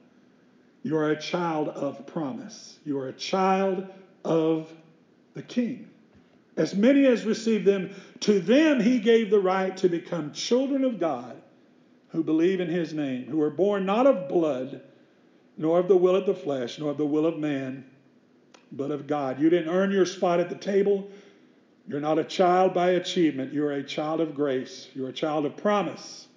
You 0.83 0.97
are 0.97 1.11
a 1.11 1.21
child 1.21 1.69
of 1.69 2.07
promise. 2.07 2.79
You 2.85 2.99
are 2.99 3.09
a 3.09 3.13
child 3.13 3.87
of 4.25 4.73
the 5.35 5.43
King. 5.43 5.89
As 6.57 6.75
many 6.75 7.07
as 7.07 7.25
received 7.25 7.67
them, 7.67 7.95
to 8.21 8.39
them 8.39 8.81
he 8.81 8.99
gave 8.99 9.31
the 9.31 9.41
right 9.41 9.77
to 9.79 9.89
become 9.89 10.33
children 10.33 10.85
of 10.85 11.01
God 11.01 11.37
who 12.15 12.23
believe 12.23 12.61
in 12.61 12.69
his 12.69 12.95
name, 12.95 13.27
who 13.27 13.43
are 13.43 13.51
born 13.51 13.85
not 13.85 14.07
of 14.07 14.29
blood, 14.29 14.81
nor 15.59 15.81
of 15.81 15.89
the 15.89 15.97
will 15.97 16.15
of 16.15 16.27
the 16.27 16.35
flesh, 16.35 16.79
nor 16.79 16.93
of 16.93 16.97
the 16.97 17.05
will 17.05 17.27
of 17.27 17.39
man, 17.39 17.85
but 18.71 18.93
of 18.93 19.09
God. 19.09 19.41
You 19.41 19.51
didn't 19.51 19.69
earn 19.69 19.91
your 19.91 20.07
spot 20.07 20.39
at 20.39 20.49
the 20.49 20.55
table. 20.55 21.11
You're 21.89 21.99
not 21.99 22.21
a 22.21 22.25
child 22.25 22.73
by 22.73 22.91
achievement. 22.91 23.53
You're 23.53 23.73
a 23.73 23.83
child 23.83 24.21
of 24.21 24.37
grace. 24.37 24.89
You're 24.95 25.09
a 25.09 25.13
child 25.13 25.45
of 25.45 25.57
promise. 25.57 26.29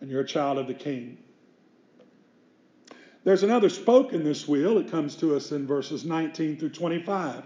And 0.00 0.10
you're 0.10 0.22
a 0.22 0.26
child 0.26 0.56
of 0.56 0.66
the 0.66 0.74
King. 0.74 1.18
There's 3.22 3.42
another 3.42 3.68
spoke 3.68 4.14
in 4.14 4.24
this 4.24 4.48
wheel. 4.48 4.78
It 4.78 4.90
comes 4.90 5.14
to 5.16 5.36
us 5.36 5.52
in 5.52 5.66
verses 5.66 6.06
19 6.06 6.56
through 6.56 6.70
25. 6.70 7.42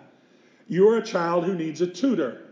You're 0.68 0.98
a 0.98 1.04
child 1.04 1.44
who 1.44 1.54
needs 1.56 1.80
a 1.80 1.86
tutor. 1.88 2.42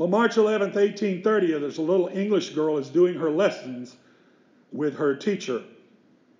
Well, 0.00 0.08
March 0.08 0.36
11th, 0.36 0.76
1830, 0.76 1.58
there's 1.58 1.76
a 1.76 1.82
little 1.82 2.08
English 2.08 2.54
girl 2.54 2.78
is 2.78 2.88
doing 2.88 3.16
her 3.16 3.30
lessons 3.30 3.98
with 4.72 4.96
her 4.96 5.14
teacher. 5.14 5.62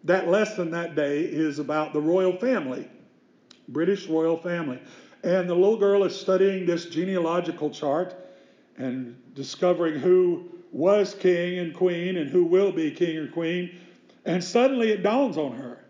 That 0.05 0.29
lesson 0.29 0.71
that 0.71 0.95
day 0.95 1.25
is 1.25 1.59
about 1.59 1.93
the 1.93 2.01
royal 2.01 2.35
family, 2.39 2.89
British 3.69 4.09
royal 4.09 4.39
family. 4.39 4.81
And 5.25 5.47
the 5.47 5.55
little 5.55 5.77
girl 5.77 6.05
is 6.05 6.19
studying 6.19 6.65
this 6.65 6.87
genealogical 6.87 7.69
chart 7.69 8.15
and 8.79 9.15
discovering 9.35 10.01
who 10.01 10.49
was 10.73 11.13
king 11.13 11.59
and 11.59 11.75
queen 11.75 12.17
and 12.17 12.31
who 12.31 12.45
will 12.45 12.73
be 12.73 12.91
king 12.91 13.19
or 13.19 13.29
queen. 13.29 13.77
And 14.25 14.43
suddenly 14.43 14.89
it 14.89 15.03
dawns 15.03 15.37
on 15.37 15.53
her. 15.53 15.85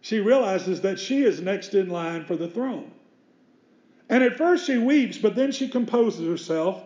She 0.00 0.20
realizes 0.20 0.82
that 0.82 1.00
she 1.00 1.24
is 1.24 1.40
next 1.40 1.74
in 1.74 1.88
line 1.88 2.24
for 2.24 2.36
the 2.36 2.46
throne. 2.46 2.92
And 4.08 4.22
at 4.22 4.36
first 4.36 4.66
she 4.66 4.78
weeps, 4.78 5.18
but 5.18 5.34
then 5.34 5.52
she 5.52 5.68
composes 5.68 6.26
herself 6.26 6.82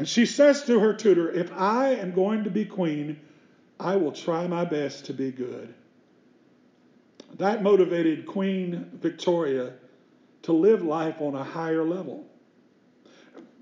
and 0.00 0.08
she 0.08 0.24
says 0.24 0.64
to 0.64 0.78
her 0.80 0.94
tutor, 0.94 1.30
If 1.30 1.52
I 1.52 1.90
am 1.90 2.12
going 2.12 2.44
to 2.44 2.50
be 2.50 2.64
queen, 2.64 3.20
I 3.78 3.96
will 3.96 4.12
try 4.12 4.46
my 4.46 4.64
best 4.64 5.04
to 5.06 5.12
be 5.12 5.30
good. 5.30 5.74
That 7.36 7.62
motivated 7.62 8.26
Queen 8.26 8.90
Victoria 8.94 9.74
to 10.42 10.52
live 10.52 10.82
life 10.82 11.20
on 11.20 11.34
a 11.34 11.44
higher 11.44 11.84
level. 11.84 12.26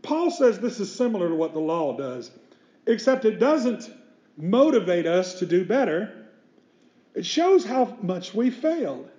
Paul 0.03 0.31
says 0.31 0.61
this 0.61 0.81
is 0.81 0.95
similar 0.95 1.29
to 1.29 1.35
what 1.35 1.53
the 1.55 1.61
law 1.61 1.97
does, 1.97 2.31
except 2.87 3.25
it 3.25 3.39
doesn't 3.39 3.91
motivate 4.37 5.07
us 5.07 5.41
to 5.41 5.47
do 5.47 5.65
better. 5.65 6.27
It 7.15 7.27
shows 7.27 7.65
how 7.65 7.97
much 8.01 8.33
we 8.33 8.51
failed. 8.51 9.11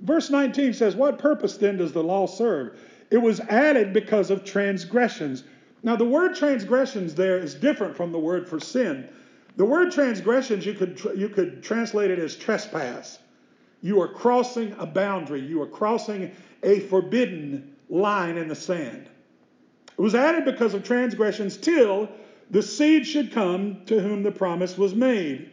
Verse 0.00 0.30
19 0.30 0.74
says, 0.74 0.94
What 0.94 1.18
purpose 1.18 1.56
then 1.56 1.78
does 1.78 1.92
the 1.92 2.02
law 2.02 2.26
serve? 2.26 2.78
It 3.10 3.18
was 3.18 3.40
added 3.40 3.92
because 3.92 4.30
of 4.30 4.44
transgressions. 4.44 5.44
Now, 5.82 5.96
the 5.96 6.04
word 6.04 6.34
transgressions 6.34 7.14
there 7.14 7.38
is 7.38 7.54
different 7.54 7.96
from 7.96 8.12
the 8.12 8.18
word 8.18 8.48
for 8.48 8.60
sin. 8.60 9.08
The 9.56 9.64
word 9.64 9.92
transgressions, 9.92 10.66
you 10.66 10.74
could, 10.74 11.00
you 11.16 11.28
could 11.28 11.62
translate 11.62 12.10
it 12.10 12.18
as 12.18 12.36
trespass. 12.36 13.18
You 13.80 14.00
are 14.00 14.08
crossing 14.08 14.74
a 14.78 14.86
boundary, 14.86 15.40
you 15.40 15.62
are 15.62 15.66
crossing 15.66 16.32
a 16.62 16.80
forbidden 16.80 17.76
line 17.88 18.36
in 18.36 18.48
the 18.48 18.54
sand. 18.54 19.08
It 19.96 20.02
was 20.02 20.14
added 20.14 20.44
because 20.44 20.74
of 20.74 20.82
transgressions 20.84 21.56
till 21.56 22.08
the 22.50 22.62
seed 22.62 23.06
should 23.06 23.32
come 23.32 23.82
to 23.86 24.00
whom 24.00 24.22
the 24.22 24.32
promise 24.32 24.76
was 24.76 24.94
made. 24.94 25.50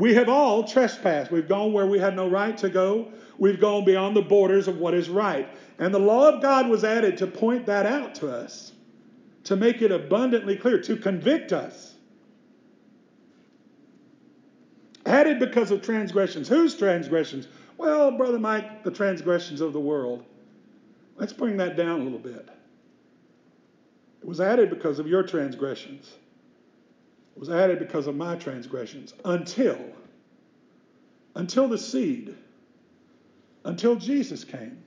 We 0.00 0.14
have 0.14 0.30
all 0.30 0.64
trespassed. 0.64 1.30
We've 1.30 1.46
gone 1.46 1.74
where 1.74 1.84
we 1.84 1.98
had 1.98 2.16
no 2.16 2.26
right 2.26 2.56
to 2.56 2.70
go. 2.70 3.12
We've 3.36 3.60
gone 3.60 3.84
beyond 3.84 4.16
the 4.16 4.22
borders 4.22 4.66
of 4.66 4.78
what 4.78 4.94
is 4.94 5.10
right. 5.10 5.46
And 5.78 5.94
the 5.94 5.98
law 5.98 6.30
of 6.30 6.40
God 6.40 6.70
was 6.70 6.84
added 6.84 7.18
to 7.18 7.26
point 7.26 7.66
that 7.66 7.84
out 7.84 8.14
to 8.16 8.32
us, 8.32 8.72
to 9.44 9.56
make 9.56 9.82
it 9.82 9.92
abundantly 9.92 10.56
clear, 10.56 10.80
to 10.80 10.96
convict 10.96 11.52
us. 11.52 11.96
Added 15.04 15.38
because 15.38 15.70
of 15.70 15.82
transgressions. 15.82 16.48
Whose 16.48 16.74
transgressions? 16.74 17.46
Well, 17.76 18.10
Brother 18.12 18.38
Mike, 18.38 18.82
the 18.82 18.90
transgressions 18.90 19.60
of 19.60 19.74
the 19.74 19.80
world. 19.80 20.24
Let's 21.16 21.34
bring 21.34 21.58
that 21.58 21.76
down 21.76 22.00
a 22.00 22.04
little 22.04 22.18
bit. 22.18 22.48
It 24.22 24.26
was 24.26 24.40
added 24.40 24.70
because 24.70 24.98
of 24.98 25.06
your 25.06 25.24
transgressions 25.24 26.10
was 27.36 27.50
added 27.50 27.78
because 27.78 28.06
of 28.06 28.16
my 28.16 28.36
transgressions 28.36 29.14
until 29.24 29.78
until 31.34 31.68
the 31.68 31.78
seed 31.78 32.34
until 33.64 33.96
Jesus 33.96 34.44
came 34.44 34.82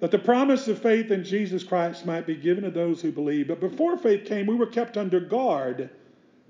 that 0.00 0.10
the 0.10 0.18
promise 0.18 0.68
of 0.68 0.80
faith 0.80 1.10
in 1.10 1.24
Jesus 1.24 1.62
Christ 1.62 2.06
might 2.06 2.26
be 2.26 2.34
given 2.34 2.64
to 2.64 2.70
those 2.70 3.00
who 3.00 3.12
believe 3.12 3.48
but 3.48 3.60
before 3.60 3.96
faith 3.96 4.24
came 4.26 4.46
we 4.46 4.54
were 4.54 4.66
kept 4.66 4.96
under 4.96 5.20
guard 5.20 5.90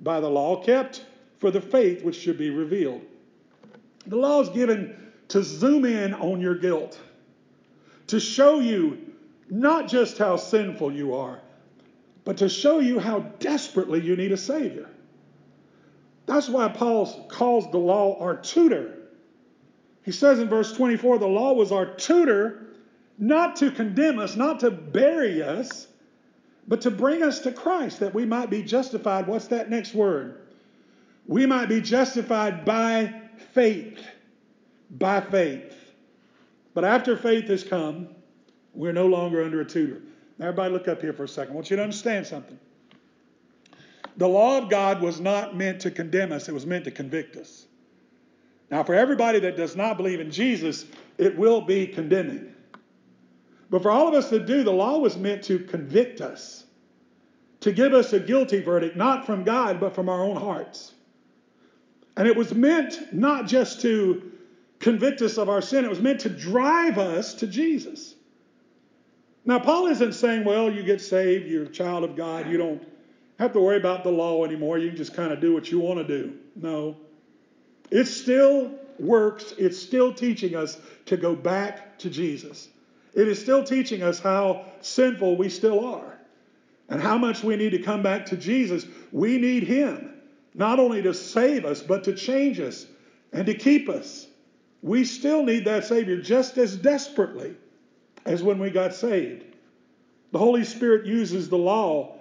by 0.00 0.20
the 0.20 0.28
law 0.28 0.62
kept 0.62 1.04
for 1.44 1.50
the 1.50 1.60
faith 1.60 2.02
which 2.02 2.16
should 2.16 2.38
be 2.38 2.50
revealed. 2.50 3.02
The 4.06 4.16
law 4.16 4.40
is 4.40 4.48
given 4.48 5.12
to 5.28 5.42
zoom 5.42 5.84
in 5.84 6.14
on 6.14 6.40
your 6.40 6.54
guilt, 6.54 6.98
to 8.06 8.20
show 8.20 8.60
you 8.60 8.98
not 9.50 9.88
just 9.88 10.18
how 10.18 10.36
sinful 10.36 10.92
you 10.92 11.14
are, 11.14 11.40
but 12.24 12.38
to 12.38 12.48
show 12.48 12.78
you 12.78 12.98
how 12.98 13.20
desperately 13.38 14.00
you 14.00 14.16
need 14.16 14.32
a 14.32 14.36
Savior. 14.36 14.88
That's 16.26 16.48
why 16.48 16.68
Paul 16.68 17.26
calls 17.28 17.70
the 17.70 17.78
law 17.78 18.18
our 18.18 18.36
tutor. 18.36 18.98
He 20.02 20.12
says 20.12 20.38
in 20.38 20.48
verse 20.48 20.72
24 20.72 21.18
the 21.18 21.26
law 21.26 21.52
was 21.52 21.70
our 21.70 21.86
tutor 21.94 22.66
not 23.18 23.56
to 23.56 23.70
condemn 23.70 24.18
us, 24.18 24.36
not 24.36 24.60
to 24.60 24.70
bury 24.70 25.42
us, 25.42 25.86
but 26.66 26.80
to 26.80 26.90
bring 26.90 27.22
us 27.22 27.40
to 27.40 27.52
Christ 27.52 28.00
that 28.00 28.14
we 28.14 28.24
might 28.24 28.50
be 28.50 28.62
justified. 28.62 29.26
What's 29.26 29.48
that 29.48 29.70
next 29.70 29.94
word? 29.94 30.40
We 31.26 31.46
might 31.46 31.68
be 31.68 31.80
justified 31.80 32.64
by 32.64 33.22
faith. 33.52 34.00
By 34.90 35.20
faith. 35.20 35.74
But 36.72 36.84
after 36.84 37.16
faith 37.16 37.48
has 37.48 37.62
come, 37.62 38.08
we're 38.72 38.92
no 38.92 39.06
longer 39.06 39.44
under 39.44 39.60
a 39.60 39.64
tutor. 39.64 40.02
Now, 40.38 40.46
everybody, 40.46 40.72
look 40.72 40.88
up 40.88 41.00
here 41.00 41.12
for 41.12 41.24
a 41.24 41.28
second. 41.28 41.52
I 41.52 41.54
want 41.54 41.70
you 41.70 41.76
to 41.76 41.82
understand 41.82 42.26
something. 42.26 42.58
The 44.16 44.28
law 44.28 44.58
of 44.58 44.70
God 44.70 45.00
was 45.00 45.20
not 45.20 45.56
meant 45.56 45.80
to 45.80 45.90
condemn 45.90 46.32
us, 46.32 46.48
it 46.48 46.54
was 46.54 46.66
meant 46.66 46.84
to 46.84 46.90
convict 46.90 47.36
us. 47.36 47.66
Now, 48.70 48.82
for 48.82 48.94
everybody 48.94 49.40
that 49.40 49.56
does 49.56 49.76
not 49.76 49.96
believe 49.96 50.20
in 50.20 50.30
Jesus, 50.30 50.86
it 51.18 51.36
will 51.36 51.60
be 51.60 51.86
condemning. 51.86 52.54
But 53.70 53.82
for 53.82 53.90
all 53.90 54.08
of 54.08 54.14
us 54.14 54.30
that 54.30 54.46
do, 54.46 54.62
the 54.62 54.72
law 54.72 54.98
was 54.98 55.16
meant 55.16 55.44
to 55.44 55.58
convict 55.58 56.20
us, 56.20 56.64
to 57.60 57.72
give 57.72 57.92
us 57.92 58.12
a 58.12 58.20
guilty 58.20 58.60
verdict, 58.60 58.96
not 58.96 59.26
from 59.26 59.44
God, 59.44 59.80
but 59.80 59.94
from 59.94 60.08
our 60.08 60.22
own 60.22 60.36
hearts. 60.36 60.92
And 62.16 62.28
it 62.28 62.36
was 62.36 62.54
meant 62.54 63.12
not 63.12 63.46
just 63.46 63.80
to 63.82 64.32
convict 64.78 65.22
us 65.22 65.38
of 65.38 65.48
our 65.48 65.60
sin, 65.60 65.84
it 65.84 65.90
was 65.90 66.00
meant 66.00 66.20
to 66.20 66.28
drive 66.28 66.98
us 66.98 67.34
to 67.34 67.46
Jesus. 67.46 68.13
Now, 69.46 69.58
Paul 69.58 69.86
isn't 69.86 70.14
saying, 70.14 70.44
well, 70.44 70.72
you 70.72 70.82
get 70.82 71.00
saved, 71.00 71.46
you're 71.46 71.64
a 71.64 71.68
child 71.68 72.02
of 72.02 72.16
God, 72.16 72.48
you 72.48 72.56
don't 72.56 72.82
have 73.38 73.52
to 73.52 73.60
worry 73.60 73.76
about 73.76 74.04
the 74.04 74.10
law 74.10 74.44
anymore, 74.44 74.78
you 74.78 74.88
can 74.88 74.96
just 74.96 75.14
kind 75.14 75.32
of 75.32 75.40
do 75.40 75.52
what 75.52 75.70
you 75.70 75.80
want 75.80 76.06
to 76.06 76.06
do. 76.06 76.34
No. 76.56 76.96
It 77.90 78.06
still 78.06 78.70
works, 78.98 79.52
it's 79.58 79.78
still 79.78 80.14
teaching 80.14 80.56
us 80.56 80.78
to 81.06 81.16
go 81.16 81.34
back 81.34 81.98
to 81.98 82.08
Jesus. 82.08 82.68
It 83.12 83.28
is 83.28 83.38
still 83.38 83.62
teaching 83.62 84.02
us 84.02 84.18
how 84.18 84.64
sinful 84.80 85.36
we 85.36 85.48
still 85.48 85.84
are 85.84 86.18
and 86.88 87.00
how 87.00 87.18
much 87.18 87.44
we 87.44 87.56
need 87.56 87.70
to 87.70 87.78
come 87.78 88.02
back 88.02 88.26
to 88.26 88.36
Jesus. 88.36 88.86
We 89.12 89.38
need 89.38 89.64
Him, 89.64 90.14
not 90.54 90.78
only 90.78 91.02
to 91.02 91.12
save 91.12 91.64
us, 91.64 91.82
but 91.82 92.04
to 92.04 92.14
change 92.14 92.60
us 92.60 92.86
and 93.32 93.46
to 93.46 93.54
keep 93.54 93.88
us. 93.88 94.26
We 94.82 95.04
still 95.04 95.44
need 95.44 95.64
that 95.66 95.84
Savior 95.84 96.20
just 96.20 96.56
as 96.56 96.76
desperately 96.76 97.56
as 98.24 98.42
when 98.42 98.58
we 98.58 98.70
got 98.70 98.94
saved. 98.94 99.44
The 100.32 100.38
Holy 100.38 100.64
Spirit 100.64 101.06
uses 101.06 101.48
the 101.48 101.58
law 101.58 102.18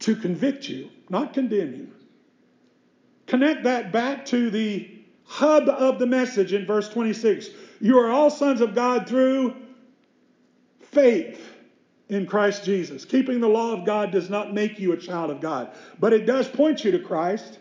to 0.00 0.16
convict 0.16 0.68
you, 0.68 0.90
not 1.08 1.32
condemn 1.32 1.74
you. 1.74 1.88
Connect 3.26 3.64
that 3.64 3.92
back 3.92 4.26
to 4.26 4.50
the 4.50 4.90
hub 5.24 5.68
of 5.68 5.98
the 5.98 6.06
message 6.06 6.52
in 6.52 6.66
verse 6.66 6.88
26. 6.88 7.50
You 7.80 7.98
are 7.98 8.10
all 8.10 8.30
sons 8.30 8.60
of 8.60 8.74
God 8.74 9.08
through 9.08 9.54
faith 10.80 11.40
in 12.08 12.26
Christ 12.26 12.64
Jesus. 12.64 13.04
Keeping 13.04 13.40
the 13.40 13.48
law 13.48 13.72
of 13.72 13.86
God 13.86 14.10
does 14.10 14.28
not 14.28 14.52
make 14.52 14.80
you 14.80 14.92
a 14.92 14.96
child 14.96 15.30
of 15.30 15.40
God, 15.40 15.70
but 15.98 16.12
it 16.12 16.26
does 16.26 16.48
point 16.48 16.84
you 16.84 16.90
to 16.90 16.98
Christ. 16.98 17.60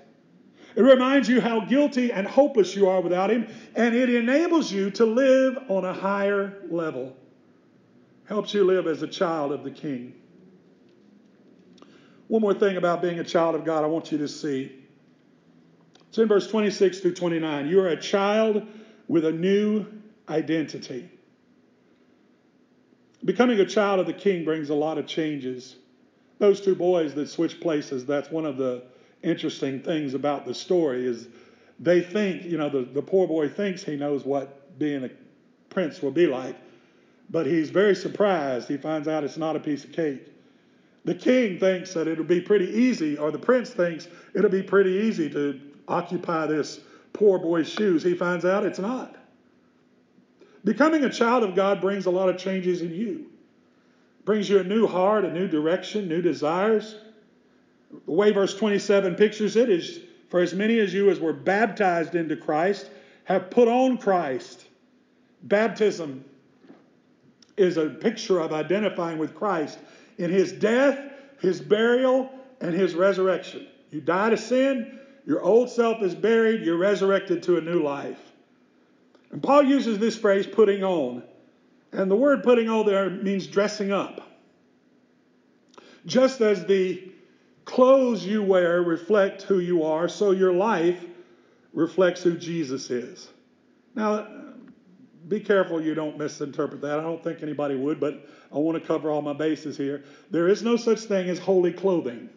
It 0.75 0.81
reminds 0.81 1.29
you 1.29 1.39
how 1.39 1.61
guilty 1.61 2.11
and 2.11 2.27
hopeless 2.27 2.75
you 2.75 2.89
are 2.89 3.01
without 3.01 3.29
Him, 3.29 3.47
and 3.75 3.95
it 3.95 4.09
enables 4.09 4.71
you 4.71 4.89
to 4.91 5.05
live 5.05 5.57
on 5.67 5.85
a 5.85 5.93
higher 5.93 6.63
level. 6.69 7.15
Helps 8.29 8.53
you 8.53 8.63
live 8.63 8.85
as 8.85 9.01
a 9.01 9.07
child 9.07 9.51
of 9.51 9.63
the 9.63 9.71
King. 9.71 10.13
One 12.27 12.43
more 12.43 12.53
thing 12.53 12.77
about 12.77 13.01
being 13.01 13.17
a 13.17 13.23
child 13.23 13.55
of 13.55 13.65
God 13.65 13.83
I 13.83 13.87
want 13.87 14.11
you 14.11 14.19
to 14.19 14.27
see. 14.27 14.71
It's 16.09 16.17
in 16.19 16.27
verse 16.27 16.47
26 16.47 16.99
through 16.99 17.15
29. 17.15 17.67
You 17.67 17.81
are 17.81 17.87
a 17.87 17.99
child 17.99 18.67
with 19.07 19.25
a 19.25 19.31
new 19.31 19.87
identity. 20.29 21.09
Becoming 23.25 23.59
a 23.61 23.65
child 23.65 23.99
of 23.99 24.05
the 24.05 24.13
king 24.13 24.45
brings 24.45 24.69
a 24.69 24.75
lot 24.75 24.99
of 24.99 25.07
changes. 25.07 25.75
Those 26.37 26.61
two 26.61 26.75
boys 26.75 27.15
that 27.15 27.29
switch 27.29 27.59
places, 27.59 28.05
that's 28.05 28.29
one 28.29 28.45
of 28.45 28.57
the 28.57 28.83
interesting 29.23 29.81
things 29.81 30.13
about 30.13 30.45
the 30.45 30.53
story 30.53 31.03
is 31.03 31.27
they 31.79 31.99
think, 31.99 32.43
you 32.43 32.59
know, 32.59 32.69
the, 32.69 32.83
the 32.83 33.01
poor 33.01 33.27
boy 33.27 33.49
thinks 33.49 33.83
he 33.83 33.95
knows 33.95 34.23
what 34.23 34.77
being 34.77 35.05
a 35.05 35.09
prince 35.69 36.03
will 36.03 36.11
be 36.11 36.27
like, 36.27 36.55
but 37.29 37.45
he's 37.45 37.69
very 37.69 37.95
surprised. 37.95 38.67
He 38.67 38.77
finds 38.77 39.07
out 39.07 39.23
it's 39.23 39.37
not 39.37 39.55
a 39.55 39.59
piece 39.59 39.83
of 39.83 39.91
cake. 39.91 40.27
The 41.05 41.15
king 41.15 41.59
thinks 41.59 41.93
that 41.93 42.07
it'll 42.07 42.25
be 42.25 42.41
pretty 42.41 42.67
easy, 42.67 43.17
or 43.17 43.31
the 43.31 43.39
prince 43.39 43.69
thinks 43.69 44.07
it'll 44.33 44.49
be 44.49 44.63
pretty 44.63 44.91
easy 44.91 45.29
to 45.29 45.59
occupy 45.87 46.45
this 46.47 46.79
poor 47.13 47.39
boy's 47.39 47.69
shoes. 47.69 48.03
He 48.03 48.13
finds 48.13 48.45
out 48.45 48.65
it's 48.65 48.79
not. 48.79 49.15
Becoming 50.63 51.05
a 51.05 51.09
child 51.09 51.43
of 51.43 51.55
God 51.55 51.79
brings 51.79 52.05
a 52.05 52.11
lot 52.11 52.29
of 52.29 52.37
changes 52.37 52.81
in 52.81 52.93
you. 52.93 53.27
brings 54.25 54.49
you 54.49 54.59
a 54.59 54.63
new 54.63 54.85
heart, 54.85 55.25
a 55.25 55.33
new 55.33 55.47
direction, 55.47 56.07
new 56.07 56.21
desires. 56.21 56.95
The 58.05 58.11
way 58.11 58.31
verse 58.31 58.55
27 58.55 59.15
pictures 59.15 59.55
it 59.55 59.69
is 59.69 60.01
for 60.29 60.41
as 60.41 60.53
many 60.53 60.79
as 60.79 60.93
you 60.93 61.09
as 61.09 61.19
were 61.19 61.33
baptized 61.33 62.13
into 62.13 62.35
Christ 62.35 62.89
have 63.23 63.49
put 63.49 63.67
on 63.67 63.97
Christ. 63.97 64.65
Baptism 65.43 66.23
is 67.59 67.77
a 67.77 67.87
picture 67.89 68.39
of 68.39 68.53
identifying 68.53 69.17
with 69.17 69.35
Christ 69.35 69.77
in 70.17 70.31
his 70.31 70.51
death, 70.51 70.97
his 71.39 71.61
burial, 71.61 72.29
and 72.61 72.73
his 72.73 72.95
resurrection. 72.95 73.67
You 73.91 74.01
die 74.01 74.29
to 74.31 74.37
sin, 74.37 74.99
your 75.25 75.41
old 75.41 75.69
self 75.69 76.01
is 76.01 76.15
buried, 76.15 76.65
you're 76.65 76.77
resurrected 76.77 77.43
to 77.43 77.57
a 77.57 77.61
new 77.61 77.81
life. 77.81 78.19
And 79.31 79.43
Paul 79.43 79.63
uses 79.63 79.99
this 79.99 80.17
phrase, 80.17 80.47
putting 80.47 80.83
on. 80.83 81.23
And 81.91 82.09
the 82.09 82.15
word 82.15 82.43
putting 82.43 82.69
on 82.69 82.85
there 82.85 83.09
means 83.09 83.47
dressing 83.47 83.91
up. 83.91 84.21
Just 86.05 86.41
as 86.41 86.65
the 86.65 87.11
clothes 87.65 88.25
you 88.25 88.41
wear 88.41 88.81
reflect 88.81 89.43
who 89.43 89.59
you 89.59 89.83
are, 89.83 90.07
so 90.07 90.31
your 90.31 90.53
life 90.53 91.03
reflects 91.73 92.23
who 92.23 92.35
Jesus 92.35 92.89
is. 92.89 93.27
Now, 93.95 94.27
be 95.29 95.39
careful 95.39 95.81
you 95.81 95.93
don't 95.93 96.17
misinterpret 96.17 96.81
that. 96.81 96.99
I 96.99 97.03
don't 97.03 97.23
think 97.23 97.41
anybody 97.41 97.75
would, 97.75 97.99
but 97.99 98.27
I 98.51 98.57
want 98.57 98.81
to 98.81 98.85
cover 98.85 99.09
all 99.09 99.21
my 99.21 99.33
bases 99.33 99.77
here. 99.77 100.03
There 100.31 100.47
is 100.47 100.63
no 100.63 100.75
such 100.75 101.01
thing 101.01 101.29
as 101.29 101.39
holy 101.39 101.71
clothing. 101.71 102.29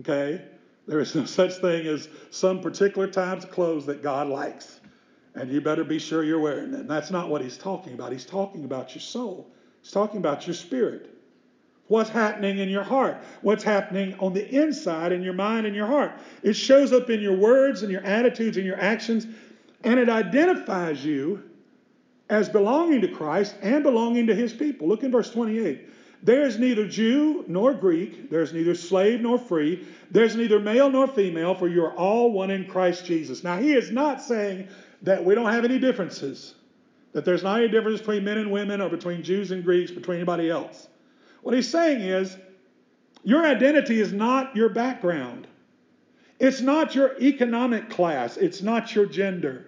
Okay? 0.00 0.42
There 0.88 1.00
is 1.00 1.14
no 1.14 1.24
such 1.26 1.54
thing 1.56 1.86
as 1.86 2.08
some 2.30 2.60
particular 2.60 3.06
types 3.06 3.44
of 3.44 3.50
clothes 3.50 3.86
that 3.86 4.02
God 4.02 4.28
likes 4.28 4.80
and 5.34 5.50
you 5.50 5.60
better 5.60 5.84
be 5.84 5.98
sure 5.98 6.24
you're 6.24 6.40
wearing 6.40 6.70
them. 6.70 6.86
That's 6.86 7.10
not 7.10 7.28
what 7.28 7.42
he's 7.42 7.56
talking 7.56 7.94
about. 7.94 8.12
He's 8.12 8.26
talking 8.26 8.64
about 8.64 8.94
your 8.94 9.02
soul, 9.02 9.50
he's 9.82 9.92
talking 9.92 10.18
about 10.18 10.46
your 10.46 10.54
spirit. 10.54 11.08
What's 11.88 12.08
happening 12.08 12.58
in 12.58 12.70
your 12.70 12.84
heart? 12.84 13.22
What's 13.42 13.62
happening 13.62 14.14
on 14.18 14.32
the 14.32 14.48
inside 14.48 15.12
in 15.12 15.22
your 15.22 15.34
mind 15.34 15.66
and 15.66 15.76
your 15.76 15.86
heart? 15.86 16.12
It 16.42 16.54
shows 16.54 16.90
up 16.90 17.10
in 17.10 17.20
your 17.20 17.36
words 17.36 17.82
and 17.82 17.92
your 17.92 18.02
attitudes 18.02 18.56
and 18.56 18.64
your 18.64 18.80
actions, 18.80 19.26
and 19.84 19.98
it 19.98 20.08
identifies 20.08 21.04
you 21.04 21.42
as 22.32 22.48
belonging 22.48 23.02
to 23.02 23.08
Christ 23.08 23.54
and 23.60 23.82
belonging 23.82 24.26
to 24.28 24.34
his 24.34 24.54
people. 24.54 24.88
Look 24.88 25.02
in 25.02 25.12
verse 25.12 25.30
28. 25.30 25.88
There 26.22 26.46
is 26.46 26.58
neither 26.58 26.86
Jew 26.86 27.44
nor 27.46 27.74
Greek, 27.74 28.30
there 28.30 28.42
is 28.42 28.52
neither 28.52 28.74
slave 28.74 29.20
nor 29.20 29.38
free, 29.38 29.86
there's 30.10 30.34
neither 30.34 30.58
male 30.58 30.88
nor 30.88 31.06
female, 31.06 31.54
for 31.54 31.68
you 31.68 31.84
are 31.84 31.94
all 31.94 32.32
one 32.32 32.50
in 32.50 32.66
Christ 32.66 33.04
Jesus. 33.04 33.44
Now, 33.44 33.58
he 33.58 33.74
is 33.74 33.90
not 33.90 34.22
saying 34.22 34.68
that 35.02 35.22
we 35.22 35.34
don't 35.34 35.52
have 35.52 35.64
any 35.64 35.78
differences, 35.78 36.54
that 37.12 37.24
there's 37.24 37.42
not 37.42 37.58
any 37.58 37.68
difference 37.68 37.98
between 37.98 38.24
men 38.24 38.38
and 38.38 38.50
women 38.50 38.80
or 38.80 38.88
between 38.88 39.22
Jews 39.22 39.50
and 39.50 39.62
Greeks, 39.62 39.90
between 39.90 40.18
anybody 40.18 40.48
else. 40.48 40.86
What 41.42 41.54
he's 41.54 41.68
saying 41.68 42.00
is, 42.00 42.36
your 43.24 43.44
identity 43.44 44.00
is 44.00 44.12
not 44.12 44.56
your 44.56 44.68
background. 44.68 45.48
It's 46.38 46.60
not 46.60 46.94
your 46.94 47.20
economic 47.20 47.90
class. 47.90 48.36
It's 48.36 48.62
not 48.62 48.94
your 48.94 49.06
gender. 49.06 49.66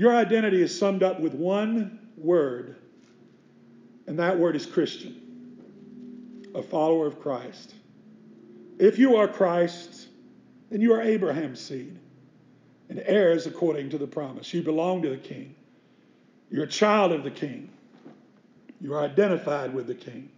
Your 0.00 0.16
identity 0.16 0.62
is 0.62 0.78
summed 0.78 1.02
up 1.02 1.20
with 1.20 1.34
one 1.34 1.98
word, 2.16 2.76
and 4.06 4.18
that 4.18 4.38
word 4.38 4.56
is 4.56 4.64
Christian, 4.64 6.48
a 6.54 6.62
follower 6.62 7.06
of 7.06 7.20
Christ. 7.20 7.74
If 8.78 8.98
you 8.98 9.16
are 9.16 9.28
Christ, 9.28 10.08
then 10.70 10.80
you 10.80 10.94
are 10.94 11.02
Abraham's 11.02 11.60
seed 11.60 11.98
and 12.88 13.02
heirs 13.04 13.46
according 13.46 13.90
to 13.90 13.98
the 13.98 14.06
promise. 14.06 14.54
You 14.54 14.62
belong 14.62 15.02
to 15.02 15.10
the 15.10 15.18
king. 15.18 15.54
You're 16.50 16.64
a 16.64 16.66
child 16.66 17.12
of 17.12 17.22
the 17.22 17.30
king. 17.30 17.68
You're 18.80 19.00
identified 19.00 19.74
with 19.74 19.86
the 19.86 19.94
king. 19.94 20.30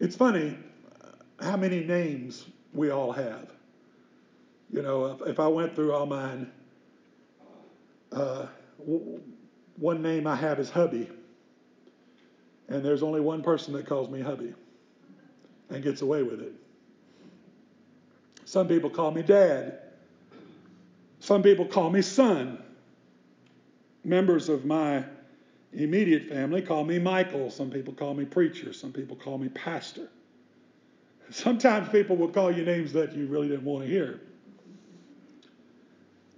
It's 0.00 0.16
funny 0.16 0.58
how 1.38 1.56
many 1.56 1.84
names 1.84 2.46
we 2.72 2.90
all 2.90 3.12
have. 3.12 3.48
You 4.72 4.82
know, 4.82 5.22
if 5.24 5.38
I 5.38 5.46
went 5.46 5.76
through 5.76 5.92
all 5.92 6.06
mine, 6.06 6.50
uh, 8.14 8.46
one 9.76 10.02
name 10.02 10.26
I 10.26 10.36
have 10.36 10.58
is 10.60 10.70
Hubby. 10.70 11.08
And 12.68 12.84
there's 12.84 13.02
only 13.02 13.20
one 13.20 13.42
person 13.42 13.74
that 13.74 13.86
calls 13.86 14.08
me 14.08 14.20
Hubby 14.20 14.54
and 15.70 15.82
gets 15.82 16.02
away 16.02 16.22
with 16.22 16.40
it. 16.40 16.52
Some 18.44 18.68
people 18.68 18.90
call 18.90 19.10
me 19.10 19.22
Dad. 19.22 19.80
Some 21.20 21.42
people 21.42 21.66
call 21.66 21.90
me 21.90 22.02
Son. 22.02 22.62
Members 24.04 24.48
of 24.48 24.64
my 24.64 25.04
immediate 25.72 26.28
family 26.28 26.62
call 26.62 26.84
me 26.84 26.98
Michael. 26.98 27.50
Some 27.50 27.70
people 27.70 27.92
call 27.94 28.14
me 28.14 28.24
Preacher. 28.24 28.72
Some 28.72 28.92
people 28.92 29.16
call 29.16 29.38
me 29.38 29.48
Pastor. 29.48 30.08
Sometimes 31.30 31.88
people 31.88 32.16
will 32.16 32.28
call 32.28 32.52
you 32.52 32.64
names 32.64 32.92
that 32.92 33.14
you 33.14 33.26
really 33.26 33.48
didn't 33.48 33.64
want 33.64 33.84
to 33.84 33.90
hear. 33.90 34.20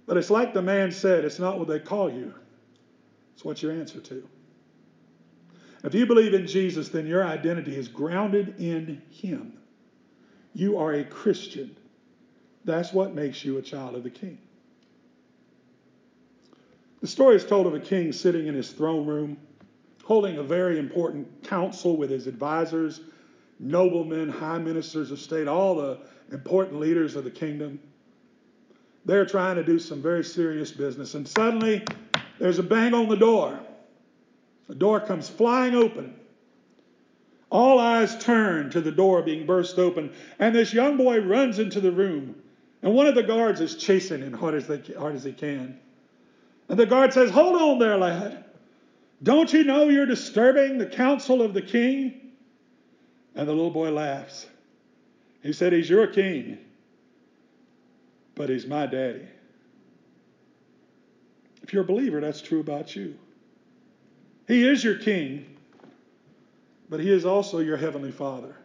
But 0.07 0.17
it's 0.17 0.31
like 0.31 0.53
the 0.53 0.61
man 0.61 0.91
said 0.91 1.25
it's 1.25 1.37
not 1.37 1.59
what 1.59 1.67
they 1.67 1.79
call 1.79 2.09
you, 2.09 2.33
it's 3.35 3.45
what 3.45 3.61
you 3.61 3.69
answer 3.69 3.99
to. 3.99 4.27
If 5.83 5.93
you 5.93 6.07
believe 6.07 6.33
in 6.33 6.47
Jesus, 6.47 6.89
then 6.89 7.05
your 7.05 7.23
identity 7.23 7.75
is 7.75 7.87
grounded 7.87 8.55
in 8.59 9.01
Him. 9.11 9.53
You 10.53 10.79
are 10.79 10.93
a 10.93 11.03
Christian. 11.03 11.77
That's 12.65 12.91
what 12.91 13.13
makes 13.13 13.45
you 13.45 13.59
a 13.59 13.61
child 13.61 13.93
of 13.95 14.03
the 14.03 14.09
King. 14.09 14.39
The 17.01 17.07
story 17.07 17.35
is 17.35 17.45
told 17.45 17.67
of 17.67 17.75
a 17.75 17.79
king 17.79 18.11
sitting 18.11 18.47
in 18.47 18.55
his 18.55 18.71
throne 18.71 19.05
room, 19.05 19.37
holding 20.03 20.37
a 20.37 20.43
very 20.43 20.79
important 20.79 21.43
council 21.43 21.95
with 21.95 22.09
his 22.09 22.25
advisors, 22.25 23.01
noblemen, 23.59 24.29
high 24.29 24.57
ministers 24.57 25.11
of 25.11 25.19
state, 25.19 25.47
all 25.47 25.75
the 25.75 25.99
important 26.31 26.79
leaders 26.79 27.15
of 27.15 27.23
the 27.23 27.31
kingdom. 27.31 27.79
They're 29.07 29.25
trying 29.25 29.55
to 29.55 29.63
do 29.63 29.79
some 29.79 30.01
very 30.01 30.23
serious 30.23 30.69
business, 30.69 31.13
and 31.13 31.25
suddenly 31.25 31.81
there's 32.39 32.59
a 32.59 32.63
bang 32.63 32.93
on 32.93 33.07
the 33.07 33.15
door. 33.15 33.57
The 34.67 34.75
door 34.75 34.99
comes 34.99 35.29
flying 35.29 35.75
open. 35.75 36.13
All 37.49 37.79
eyes 37.79 38.21
turn 38.21 38.69
to 38.71 38.81
the 38.81 38.91
door 38.91 39.23
being 39.23 39.45
burst 39.45 39.79
open, 39.79 40.11
and 40.39 40.53
this 40.53 40.73
young 40.73 40.97
boy 40.97 41.21
runs 41.21 41.57
into 41.57 41.79
the 41.79 41.91
room. 41.91 42.35
And 42.83 42.93
one 42.93 43.07
of 43.07 43.15
the 43.15 43.23
guards 43.23 43.61
is 43.61 43.75
chasing 43.75 44.21
him 44.21 44.33
hard 44.33 44.55
as, 44.55 44.67
they, 44.67 44.81
hard 44.99 45.15
as 45.15 45.23
he 45.23 45.31
can. 45.31 45.79
And 46.67 46.77
the 46.77 46.85
guard 46.85 47.13
says, 47.13 47.31
Hold 47.31 47.55
on 47.55 47.79
there, 47.79 47.97
lad. 47.97 48.43
Don't 49.23 49.51
you 49.53 49.63
know 49.63 49.87
you're 49.87 50.05
disturbing 50.05 50.77
the 50.77 50.85
council 50.85 51.41
of 51.41 51.53
the 51.53 51.61
king? 51.61 52.33
And 53.35 53.47
the 53.47 53.53
little 53.53 53.71
boy 53.71 53.89
laughs. 53.89 54.47
He 55.41 55.53
said, 55.53 55.71
He's 55.71 55.89
your 55.89 56.07
king, 56.07 56.57
but 58.37 58.49
he's 58.49 58.67
my 58.67 58.85
daddy. 58.85 59.27
If 61.63 61.73
you're 61.73 61.83
a 61.83 61.87
believer, 61.87 62.21
that's 62.21 62.39
true 62.39 62.59
about 62.59 62.95
you. 62.95 63.17
He 64.47 64.65
is 64.65 64.83
your 64.83 64.95
king, 64.95 65.57
but 66.87 66.99
he 67.01 67.11
is 67.11 67.25
also 67.25 67.59
your 67.59 67.75
heavenly 67.75 68.11
father. 68.11 68.55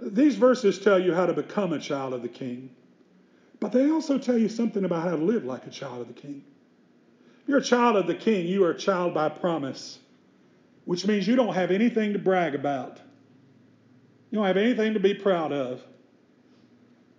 These 0.00 0.36
verses 0.36 0.78
tell 0.78 0.98
you 0.98 1.14
how 1.14 1.26
to 1.26 1.34
become 1.34 1.72
a 1.72 1.78
child 1.78 2.14
of 2.14 2.22
the 2.22 2.28
king, 2.28 2.70
but 3.60 3.70
they 3.70 3.90
also 3.90 4.18
tell 4.18 4.38
you 4.38 4.48
something 4.48 4.84
about 4.84 5.04
how 5.04 5.10
to 5.10 5.22
live 5.22 5.44
like 5.44 5.66
a 5.66 5.70
child 5.70 6.00
of 6.00 6.08
the 6.08 6.20
king. 6.20 6.42
If 7.42 7.48
you're 7.48 7.58
a 7.58 7.62
child 7.62 7.96
of 7.96 8.06
the 8.06 8.14
king, 8.14 8.46
you 8.46 8.64
are 8.64 8.70
a 8.70 8.78
child 8.78 9.14
by 9.14 9.28
promise, 9.28 9.98
which 10.86 11.06
means 11.06 11.28
you 11.28 11.36
don't 11.36 11.54
have 11.54 11.70
anything 11.70 12.14
to 12.14 12.18
brag 12.18 12.54
about. 12.54 12.98
You 14.30 14.38
don't 14.38 14.46
have 14.46 14.56
anything 14.56 14.94
to 14.94 15.00
be 15.00 15.14
proud 15.14 15.52
of. 15.52 15.82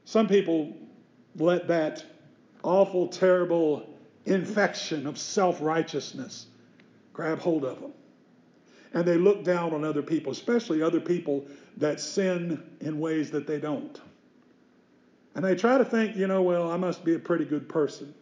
Some 0.06 0.28
people 0.28 0.76
let 1.36 1.68
that 1.68 2.04
awful, 2.64 3.08
terrible 3.08 3.90
infection 4.26 5.08
of 5.08 5.18
self 5.18 5.62
righteousness 5.62 6.48
grab 7.14 7.40
hold 7.40 7.66
of 7.66 7.82
them. 7.82 7.94
And 8.94 9.06
they 9.06 9.18
look 9.18 9.44
down 9.44 9.74
on 9.74 9.84
other 9.84 10.02
people, 10.02 10.32
especially 10.32 10.82
other 10.82 11.00
people 11.00 11.46
that 11.78 12.00
sin 12.00 12.64
in 12.82 13.00
ways 13.00 13.30
that 13.32 13.46
they 13.46 13.60
don't. 13.60 14.00
And 15.36 15.46
they 15.46 15.56
try 15.56 15.78
to 15.78 15.86
think, 15.86 16.16
you 16.16 16.28
know, 16.28 16.42
well, 16.42 16.72
I 16.72 16.78
must 16.78 17.06
be 17.06 17.14
a 17.14 17.20
pretty 17.20 17.46
good 17.46 17.70
person, 17.70 18.14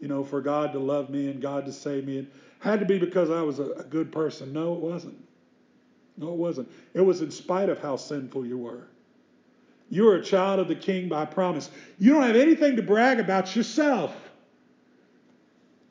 you 0.00 0.08
know, 0.08 0.24
for 0.24 0.40
God 0.40 0.72
to 0.72 0.78
love 0.78 1.10
me 1.10 1.28
and 1.28 1.42
God 1.42 1.66
to 1.66 1.72
save 1.72 2.06
me. 2.06 2.18
It 2.18 2.32
had 2.60 2.78
to 2.80 2.86
be 2.86 2.98
because 2.98 3.30
I 3.30 3.42
was 3.42 3.58
a, 3.58 3.72
a 3.72 3.84
good 3.84 4.12
person. 4.12 4.52
No, 4.52 4.74
it 4.74 4.80
wasn't. 4.80 5.16
No, 6.16 6.28
it 6.28 6.36
wasn't. 6.36 6.70
It 6.94 7.00
was 7.00 7.20
in 7.20 7.30
spite 7.30 7.68
of 7.68 7.80
how 7.80 7.96
sinful 7.96 8.46
you 8.46 8.58
were. 8.58 8.86
You 9.88 10.08
are 10.08 10.16
a 10.16 10.22
child 10.22 10.58
of 10.58 10.68
the 10.68 10.74
king 10.74 11.08
by 11.08 11.24
promise. 11.24 11.70
You 11.98 12.14
don't 12.14 12.22
have 12.22 12.36
anything 12.36 12.76
to 12.76 12.82
brag 12.82 13.20
about 13.20 13.54
yourself, 13.54 14.14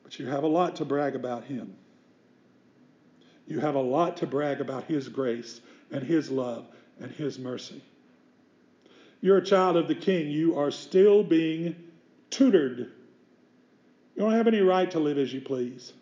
but 0.04 0.20
you 0.20 0.28
have 0.28 0.44
a 0.44 0.48
lot 0.48 0.76
to 0.78 0.86
brag 0.86 1.16
about 1.16 1.46
him. 1.46 1.76
You 3.48 3.60
have 3.60 3.76
a 3.76 3.82
lot 3.82 4.18
to 4.18 4.28
brag 4.28 4.60
about 4.60 4.86
his 4.86 5.08
grace 5.08 5.62
and 5.92 6.04
his 6.04 6.30
love 6.30 6.68
and 7.00 7.12
his 7.12 7.40
mercy. 7.40 7.82
You're 9.22 9.38
a 9.38 9.46
child 9.46 9.78
of 9.78 9.88
the 9.88 9.96
king. 9.96 10.30
You 10.30 10.58
are 10.58 10.72
still 10.72 11.24
being 11.24 11.76
tutored. 12.30 12.80
You 12.80 14.22
don't 14.22 14.34
have 14.34 14.48
any 14.48 14.62
right 14.62 14.90
to 14.92 15.00
live 15.00 15.18
as 15.18 15.34
you 15.34 15.42
please. 15.42 15.94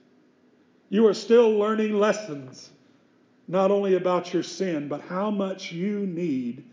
You 0.89 1.07
are 1.07 1.13
still 1.13 1.57
learning 1.57 1.99
lessons 1.99 2.69
not 3.47 3.71
only 3.71 3.95
about 3.95 4.33
your 4.33 4.43
sin, 4.43 4.87
but 4.87 5.01
how 5.01 5.29
much 5.29 5.71
you 5.71 6.05
need 6.05 6.65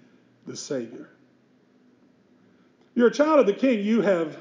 the 0.47 0.57
Savior. 0.57 1.09
You're 2.95 3.09
a 3.09 3.13
child 3.13 3.41
of 3.41 3.47
the 3.47 3.53
King. 3.53 3.85
You 3.85 4.01
have 4.03 4.37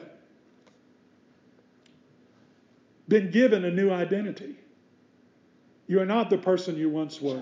been 3.07 3.31
given 3.31 3.65
a 3.65 3.71
new 3.71 3.91
identity. 3.91 4.55
You 5.87 5.99
are 5.99 6.05
not 6.05 6.29
the 6.29 6.37
person 6.37 6.77
you 6.77 6.89
once 6.89 7.21
were. 7.21 7.41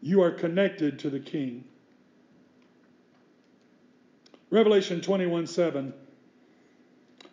You 0.00 0.22
are 0.22 0.30
connected 0.30 0.98
to 1.00 1.10
the 1.10 1.20
King. 1.20 1.64
Revelation 4.50 5.00
21 5.00 5.46
7 5.46 5.92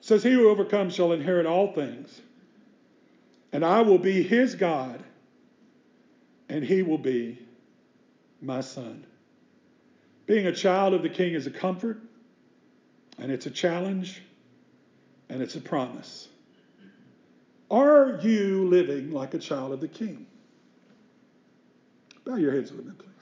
says, 0.01 0.23
He 0.23 0.31
who 0.31 0.49
overcomes 0.49 0.93
shall 0.93 1.13
inherit 1.13 1.45
all 1.45 1.73
things, 1.73 2.21
and 3.53 3.63
I 3.63 3.81
will 3.81 3.99
be 3.99 4.21
his 4.21 4.55
God 4.55 5.03
and 6.49 6.63
he 6.63 6.81
will 6.81 6.97
be 6.97 7.39
my 8.41 8.61
son. 8.61 9.05
Being 10.25 10.47
a 10.47 10.51
child 10.51 10.93
of 10.93 11.03
the 11.03 11.09
king 11.09 11.33
is 11.33 11.45
a 11.47 11.51
comfort, 11.51 12.01
and 13.17 13.31
it's 13.31 13.45
a 13.45 13.51
challenge, 13.51 14.21
and 15.29 15.41
it's 15.41 15.55
a 15.55 15.61
promise. 15.61 16.27
Are 17.69 18.19
you 18.21 18.67
living 18.67 19.11
like 19.11 19.33
a 19.33 19.39
child 19.39 19.71
of 19.71 19.81
the 19.81 19.87
king? 19.87 20.25
Bow 22.25 22.35
your 22.35 22.51
heads 22.53 22.71
with 22.71 22.85
me, 22.85 22.93
please. 22.97 23.14